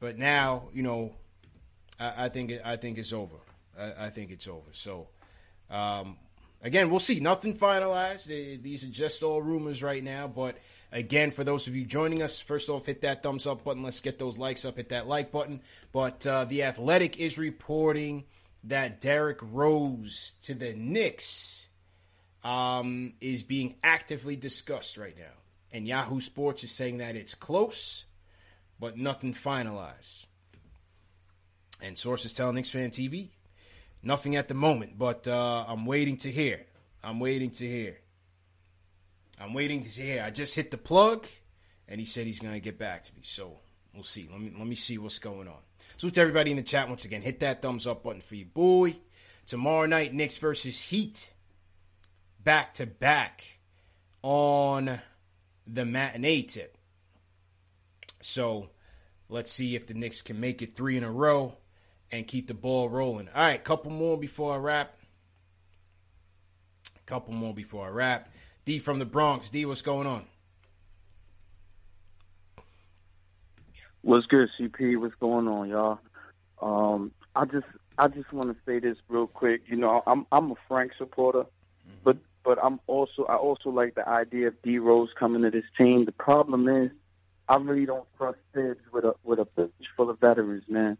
But 0.00 0.18
now, 0.18 0.68
you 0.72 0.82
know, 0.82 1.14
I, 1.98 2.24
I 2.24 2.28
think 2.28 2.52
I 2.64 2.76
think 2.76 2.98
it's 2.98 3.12
over. 3.12 3.36
I, 3.78 4.06
I 4.06 4.10
think 4.10 4.30
it's 4.30 4.48
over. 4.48 4.68
So, 4.72 5.08
um, 5.70 6.16
again, 6.62 6.90
we'll 6.90 7.00
see. 7.00 7.20
Nothing 7.20 7.54
finalized. 7.54 8.26
These 8.62 8.84
are 8.84 8.90
just 8.90 9.22
all 9.22 9.42
rumors 9.42 9.82
right 9.82 10.02
now. 10.02 10.26
But 10.28 10.58
again, 10.90 11.30
for 11.30 11.44
those 11.44 11.66
of 11.66 11.76
you 11.76 11.84
joining 11.84 12.22
us, 12.22 12.40
first 12.40 12.68
off, 12.68 12.86
hit 12.86 13.02
that 13.02 13.22
thumbs 13.22 13.46
up 13.46 13.64
button. 13.64 13.82
Let's 13.82 14.00
get 14.00 14.18
those 14.18 14.38
likes 14.38 14.64
up. 14.64 14.76
Hit 14.76 14.90
that 14.90 15.06
like 15.08 15.32
button. 15.32 15.60
But 15.92 16.26
uh, 16.26 16.44
the 16.44 16.64
Athletic 16.64 17.18
is 17.18 17.38
reporting 17.38 18.24
that 18.64 19.00
Derrick 19.00 19.38
Rose 19.42 20.34
to 20.42 20.54
the 20.54 20.72
Knicks 20.74 21.66
um, 22.44 23.14
is 23.20 23.42
being 23.42 23.74
actively 23.82 24.36
discussed 24.36 24.96
right 24.96 25.16
now. 25.16 25.34
And 25.72 25.86
Yahoo 25.86 26.20
Sports 26.20 26.64
is 26.64 26.70
saying 26.70 26.98
that 26.98 27.16
it's 27.16 27.34
close, 27.34 28.04
but 28.78 28.96
nothing 28.96 29.32
finalized. 29.32 30.26
And 31.80 31.96
sources 31.96 32.32
tell 32.32 32.52
Knicks 32.52 32.70
Fan 32.70 32.90
TV 32.90 33.30
Nothing 34.02 34.34
at 34.36 34.48
the 34.48 34.54
moment, 34.54 34.98
but 34.98 35.28
uh, 35.28 35.64
I'm 35.68 35.86
waiting 35.86 36.16
to 36.18 36.30
hear. 36.30 36.66
I'm 37.04 37.20
waiting 37.20 37.50
to 37.52 37.66
hear. 37.66 37.98
I'm 39.40 39.54
waiting 39.54 39.84
to 39.84 40.02
hear. 40.02 40.22
I 40.24 40.30
just 40.30 40.54
hit 40.54 40.70
the 40.70 40.78
plug, 40.78 41.26
and 41.88 42.00
he 42.00 42.06
said 42.06 42.26
he's 42.26 42.40
going 42.40 42.54
to 42.54 42.60
get 42.60 42.78
back 42.78 43.04
to 43.04 43.14
me. 43.14 43.20
So 43.22 43.60
we'll 43.94 44.02
see. 44.02 44.28
Let 44.30 44.40
me 44.40 44.52
let 44.56 44.66
me 44.66 44.74
see 44.74 44.98
what's 44.98 45.18
going 45.18 45.46
on. 45.46 45.58
So 45.96 46.08
to 46.08 46.20
everybody 46.20 46.50
in 46.50 46.56
the 46.56 46.62
chat 46.62 46.88
once 46.88 47.04
again, 47.04 47.22
hit 47.22 47.40
that 47.40 47.62
thumbs 47.62 47.86
up 47.86 48.02
button 48.02 48.20
for 48.20 48.34
you, 48.34 48.44
boy. 48.44 48.96
Tomorrow 49.46 49.86
night, 49.86 50.14
Knicks 50.14 50.36
versus 50.36 50.78
Heat, 50.78 51.32
back 52.42 52.74
to 52.74 52.86
back 52.86 53.58
on 54.22 55.00
the 55.66 55.84
matinee 55.84 56.42
tip. 56.42 56.76
So 58.20 58.70
let's 59.28 59.52
see 59.52 59.74
if 59.74 59.86
the 59.86 59.94
Knicks 59.94 60.22
can 60.22 60.40
make 60.40 60.62
it 60.62 60.74
three 60.74 60.96
in 60.96 61.04
a 61.04 61.10
row 61.10 61.56
and 62.12 62.26
keep 62.26 62.46
the 62.46 62.54
ball 62.54 62.90
rolling. 62.90 63.28
All 63.34 63.42
right, 63.42 63.62
couple 63.62 63.90
more 63.90 64.18
before 64.18 64.54
I 64.54 64.58
wrap. 64.58 64.98
Couple 67.06 67.34
more 67.34 67.54
before 67.54 67.86
I 67.86 67.90
wrap. 67.90 68.28
D 68.64 68.78
from 68.78 68.98
the 68.98 69.04
Bronx. 69.04 69.48
D, 69.48 69.64
what's 69.64 69.82
going 69.82 70.06
on? 70.06 70.24
What's 74.02 74.26
good, 74.26 74.48
CP? 74.58 75.00
What's 75.00 75.14
going 75.16 75.48
on, 75.48 75.68
y'all? 75.68 75.98
Um, 76.60 77.12
I 77.34 77.44
just 77.46 77.66
I 77.98 78.08
just 78.08 78.32
want 78.32 78.50
to 78.50 78.56
say 78.64 78.78
this 78.78 78.96
real 79.08 79.26
quick. 79.26 79.62
You 79.66 79.76
know, 79.76 80.02
I'm 80.06 80.26
I'm 80.30 80.52
a 80.52 80.54
Frank 80.68 80.92
supporter, 80.96 81.40
mm-hmm. 81.40 81.96
but 82.04 82.18
but 82.44 82.58
I'm 82.62 82.78
also 82.86 83.24
I 83.24 83.36
also 83.36 83.70
like 83.70 83.94
the 83.94 84.08
idea 84.08 84.48
of 84.48 84.62
D 84.62 84.78
Rose 84.78 85.10
coming 85.18 85.42
to 85.42 85.50
this 85.50 85.64
team. 85.76 86.04
The 86.04 86.12
problem 86.12 86.68
is, 86.68 86.90
I 87.48 87.56
really 87.56 87.86
don't 87.86 88.06
trust 88.16 88.38
Thibs 88.54 88.80
with 88.92 89.04
a 89.04 89.14
with 89.24 89.38
a 89.38 89.44
bench 89.44 89.72
full 89.96 90.10
of 90.10 90.20
veterans, 90.20 90.64
man. 90.68 90.98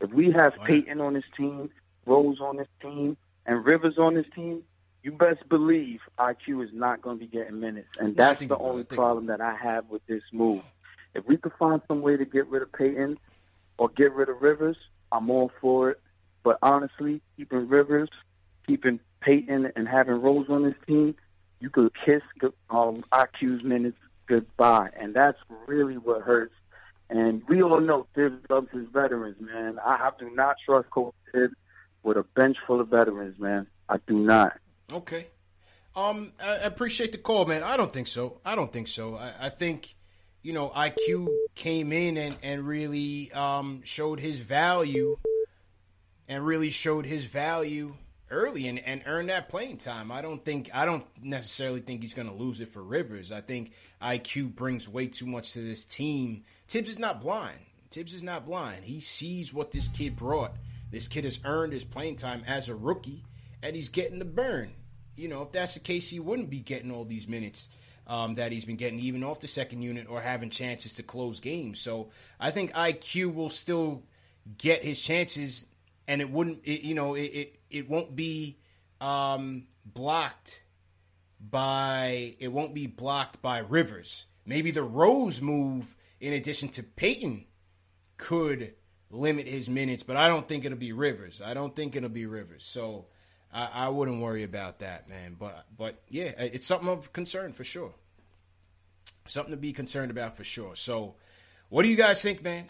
If 0.00 0.12
we 0.12 0.30
have 0.32 0.54
Payton 0.64 1.00
on 1.00 1.14
this 1.14 1.24
team, 1.36 1.70
Rose 2.04 2.40
on 2.40 2.56
this 2.56 2.68
team, 2.80 3.16
and 3.46 3.64
Rivers 3.64 3.98
on 3.98 4.14
this 4.14 4.26
team, 4.34 4.62
you 5.02 5.12
best 5.12 5.48
believe 5.48 6.00
IQ 6.18 6.64
is 6.64 6.70
not 6.72 7.00
going 7.00 7.18
to 7.18 7.24
be 7.24 7.30
getting 7.30 7.60
minutes. 7.60 7.88
And 7.98 8.16
that's 8.16 8.44
the 8.44 8.58
only 8.58 8.84
problem 8.84 9.26
that 9.26 9.40
I 9.40 9.54
have 9.54 9.88
with 9.88 10.04
this 10.06 10.22
move. 10.32 10.62
If 11.14 11.26
we 11.26 11.36
could 11.36 11.52
find 11.58 11.80
some 11.88 12.02
way 12.02 12.16
to 12.16 12.24
get 12.24 12.46
rid 12.48 12.62
of 12.62 12.72
Payton 12.72 13.18
or 13.78 13.88
get 13.88 14.12
rid 14.12 14.28
of 14.28 14.42
Rivers, 14.42 14.76
I'm 15.12 15.30
all 15.30 15.50
for 15.60 15.90
it. 15.90 16.00
But 16.42 16.58
honestly, 16.62 17.22
keeping 17.36 17.68
Rivers, 17.68 18.08
keeping 18.66 19.00
Payton, 19.20 19.72
and 19.76 19.88
having 19.88 20.20
Rose 20.20 20.46
on 20.48 20.64
this 20.64 20.74
team, 20.86 21.14
you 21.60 21.70
could 21.70 21.92
kiss 22.04 22.22
um, 22.70 23.04
IQ's 23.12 23.64
minutes 23.64 23.96
goodbye. 24.26 24.90
And 24.98 25.14
that's 25.14 25.38
really 25.66 25.96
what 25.96 26.22
hurts 26.22 26.54
and 27.08 27.42
we 27.48 27.62
all 27.62 27.80
know 27.80 28.06
Thibs 28.14 28.38
loves 28.50 28.68
his 28.72 28.86
veterans, 28.92 29.36
man. 29.40 29.78
I, 29.84 30.10
do 30.18 30.30
not 30.30 30.56
trust 30.64 30.90
Coach 30.90 31.14
Thibs 31.32 31.54
with 32.02 32.16
a 32.16 32.24
bench 32.34 32.56
full 32.66 32.80
of 32.80 32.88
veterans, 32.88 33.38
man. 33.38 33.66
I 33.88 33.98
do 34.06 34.18
not. 34.18 34.58
Okay. 34.92 35.28
Um, 35.94 36.32
I 36.42 36.56
appreciate 36.56 37.12
the 37.12 37.18
call, 37.18 37.46
man. 37.46 37.62
I 37.62 37.76
don't 37.76 37.90
think 37.90 38.06
so. 38.06 38.40
I 38.44 38.54
don't 38.54 38.72
think 38.72 38.88
so. 38.88 39.16
I, 39.16 39.32
I 39.46 39.48
think, 39.48 39.94
you 40.42 40.52
know, 40.52 40.68
IQ 40.70 41.28
came 41.54 41.92
in 41.92 42.16
and, 42.16 42.36
and 42.42 42.66
really 42.66 43.32
um, 43.32 43.82
showed 43.84 44.20
his 44.20 44.40
value 44.40 45.16
and 46.28 46.44
really 46.44 46.70
showed 46.70 47.06
his 47.06 47.24
value 47.24 47.94
early 48.30 48.66
and, 48.68 48.78
and 48.78 49.02
earn 49.06 49.26
that 49.26 49.48
playing 49.48 49.78
time. 49.78 50.10
I 50.10 50.22
don't 50.22 50.44
think 50.44 50.70
I 50.74 50.84
don't 50.84 51.06
necessarily 51.22 51.80
think 51.80 52.02
he's 52.02 52.14
going 52.14 52.28
to 52.28 52.34
lose 52.34 52.60
it 52.60 52.68
for 52.68 52.82
Rivers. 52.82 53.32
I 53.32 53.40
think 53.40 53.72
IQ 54.02 54.54
brings 54.54 54.88
way 54.88 55.06
too 55.06 55.26
much 55.26 55.52
to 55.52 55.60
this 55.60 55.84
team. 55.84 56.44
Thibs 56.68 56.90
is 56.90 56.98
not 56.98 57.20
blind. 57.20 57.58
Thibs 57.90 58.14
is 58.14 58.22
not 58.22 58.44
blind. 58.44 58.84
He 58.84 59.00
sees 59.00 59.54
what 59.54 59.70
this 59.70 59.88
kid 59.88 60.16
brought. 60.16 60.52
This 60.90 61.08
kid 61.08 61.24
has 61.24 61.38
earned 61.44 61.72
his 61.72 61.84
playing 61.84 62.16
time 62.16 62.42
as 62.46 62.68
a 62.68 62.74
rookie, 62.74 63.24
and 63.62 63.74
he's 63.74 63.88
getting 63.88 64.18
the 64.18 64.24
burn. 64.24 64.72
You 65.16 65.28
know, 65.28 65.42
if 65.42 65.52
that's 65.52 65.74
the 65.74 65.80
case, 65.80 66.08
he 66.08 66.20
wouldn't 66.20 66.50
be 66.50 66.60
getting 66.60 66.92
all 66.92 67.04
these 67.04 67.26
minutes 67.26 67.68
um, 68.06 68.34
that 68.36 68.52
he's 68.52 68.64
been 68.64 68.76
getting, 68.76 69.00
even 69.00 69.24
off 69.24 69.40
the 69.40 69.48
second 69.48 69.82
unit 69.82 70.06
or 70.08 70.20
having 70.20 70.50
chances 70.50 70.92
to 70.94 71.02
close 71.02 71.40
games. 71.40 71.80
So 71.80 72.10
I 72.38 72.50
think 72.50 72.72
IQ 72.74 73.34
will 73.34 73.48
still 73.48 74.02
get 74.58 74.84
his 74.84 75.00
chances 75.00 75.66
and 76.08 76.20
it 76.20 76.30
wouldn't 76.30 76.60
it, 76.64 76.82
you 76.82 76.94
know 76.94 77.14
it, 77.14 77.22
it, 77.22 77.58
it 77.70 77.88
won't 77.88 78.14
be 78.16 78.58
um, 79.00 79.66
blocked 79.84 80.62
by 81.38 82.34
it 82.38 82.48
won't 82.48 82.74
be 82.74 82.86
blocked 82.86 83.42
by 83.42 83.58
Rivers. 83.58 84.26
Maybe 84.44 84.70
the 84.70 84.82
Rose 84.82 85.42
move 85.42 85.94
in 86.20 86.32
addition 86.32 86.68
to 86.70 86.82
Payton 86.82 87.46
could 88.16 88.74
limit 89.10 89.46
his 89.46 89.68
minutes, 89.68 90.02
but 90.02 90.16
I 90.16 90.28
don't 90.28 90.48
think 90.48 90.64
it'll 90.64 90.78
be 90.78 90.92
Rivers. 90.92 91.42
I 91.44 91.54
don't 91.54 91.74
think 91.74 91.96
it'll 91.96 92.08
be 92.08 92.26
Rivers. 92.26 92.64
So 92.64 93.06
I, 93.52 93.68
I 93.72 93.88
wouldn't 93.88 94.22
worry 94.22 94.42
about 94.42 94.80
that, 94.80 95.08
man. 95.08 95.36
But 95.38 95.66
but 95.76 96.02
yeah, 96.08 96.32
it's 96.38 96.66
something 96.66 96.88
of 96.88 97.12
concern 97.12 97.52
for 97.52 97.64
sure. 97.64 97.94
Something 99.26 99.52
to 99.52 99.56
be 99.56 99.72
concerned 99.72 100.10
about 100.10 100.36
for 100.36 100.44
sure. 100.44 100.76
So 100.76 101.16
what 101.68 101.82
do 101.82 101.88
you 101.88 101.96
guys 101.96 102.22
think, 102.22 102.42
man? 102.42 102.66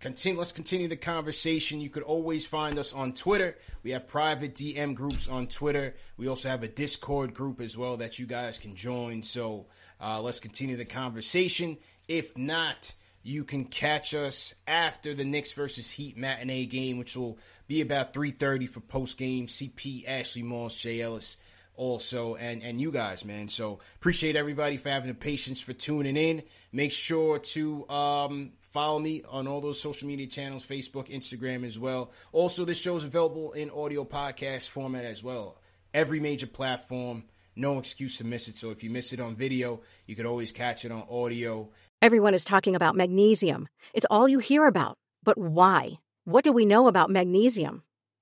Continue, 0.00 0.38
let's 0.38 0.52
continue 0.52 0.86
the 0.86 0.96
conversation. 0.96 1.80
You 1.80 1.90
could 1.90 2.04
always 2.04 2.46
find 2.46 2.78
us 2.78 2.92
on 2.92 3.14
Twitter. 3.14 3.56
We 3.82 3.90
have 3.90 4.06
private 4.06 4.54
DM 4.54 4.94
groups 4.94 5.28
on 5.28 5.48
Twitter. 5.48 5.94
We 6.16 6.28
also 6.28 6.48
have 6.48 6.62
a 6.62 6.68
Discord 6.68 7.34
group 7.34 7.60
as 7.60 7.76
well 7.76 7.96
that 7.96 8.16
you 8.16 8.26
guys 8.26 8.58
can 8.58 8.76
join. 8.76 9.24
So 9.24 9.66
uh, 10.00 10.20
let's 10.20 10.38
continue 10.38 10.76
the 10.76 10.84
conversation. 10.84 11.78
If 12.06 12.38
not, 12.38 12.94
you 13.24 13.42
can 13.42 13.64
catch 13.64 14.14
us 14.14 14.54
after 14.68 15.14
the 15.14 15.24
Knicks 15.24 15.50
versus 15.50 15.90
Heat 15.90 16.16
matinee 16.16 16.66
game, 16.66 16.96
which 16.96 17.16
will 17.16 17.36
be 17.66 17.80
about 17.80 18.14
3.30 18.14 18.68
for 18.68 18.80
post-game. 18.80 19.48
CP, 19.48 20.04
Ashley 20.06 20.44
Moss, 20.44 20.80
Jay 20.80 21.00
Ellis 21.00 21.38
also, 21.78 22.34
and, 22.34 22.62
and 22.62 22.78
you 22.78 22.92
guys, 22.92 23.24
man. 23.24 23.48
So 23.48 23.78
appreciate 23.96 24.36
everybody 24.36 24.76
for 24.76 24.90
having 24.90 25.08
the 25.08 25.14
patience 25.14 25.62
for 25.62 25.72
tuning 25.72 26.18
in. 26.18 26.42
Make 26.72 26.92
sure 26.92 27.38
to 27.38 27.88
um, 27.88 28.52
follow 28.60 28.98
me 28.98 29.22
on 29.30 29.48
all 29.48 29.62
those 29.62 29.80
social 29.80 30.06
media 30.06 30.26
channels, 30.26 30.66
Facebook, 30.66 31.08
Instagram 31.08 31.64
as 31.64 31.78
well. 31.78 32.12
Also, 32.32 32.66
this 32.66 32.78
show 32.78 32.96
is 32.96 33.04
available 33.04 33.52
in 33.52 33.70
audio 33.70 34.04
podcast 34.04 34.68
format 34.68 35.06
as 35.06 35.24
well. 35.24 35.58
Every 35.94 36.20
major 36.20 36.46
platform– 36.46 37.24
no 37.58 37.78
excuse 37.78 38.18
to 38.18 38.24
miss 38.24 38.48
it. 38.48 38.54
So 38.54 38.70
if 38.70 38.82
you 38.82 38.90
miss 38.90 39.12
it 39.12 39.20
on 39.20 39.34
video, 39.34 39.80
you 40.06 40.14
could 40.14 40.26
always 40.26 40.52
catch 40.52 40.84
it 40.84 40.92
on 40.92 41.04
audio. 41.10 41.68
Everyone 42.00 42.32
is 42.32 42.44
talking 42.44 42.76
about 42.76 42.94
magnesium. 42.94 43.68
It's 43.92 44.06
all 44.08 44.28
you 44.28 44.38
hear 44.38 44.66
about. 44.66 44.96
But 45.24 45.36
why? 45.36 45.98
What 46.24 46.44
do 46.44 46.52
we 46.52 46.64
know 46.64 46.86
about 46.86 47.10
magnesium? 47.10 47.82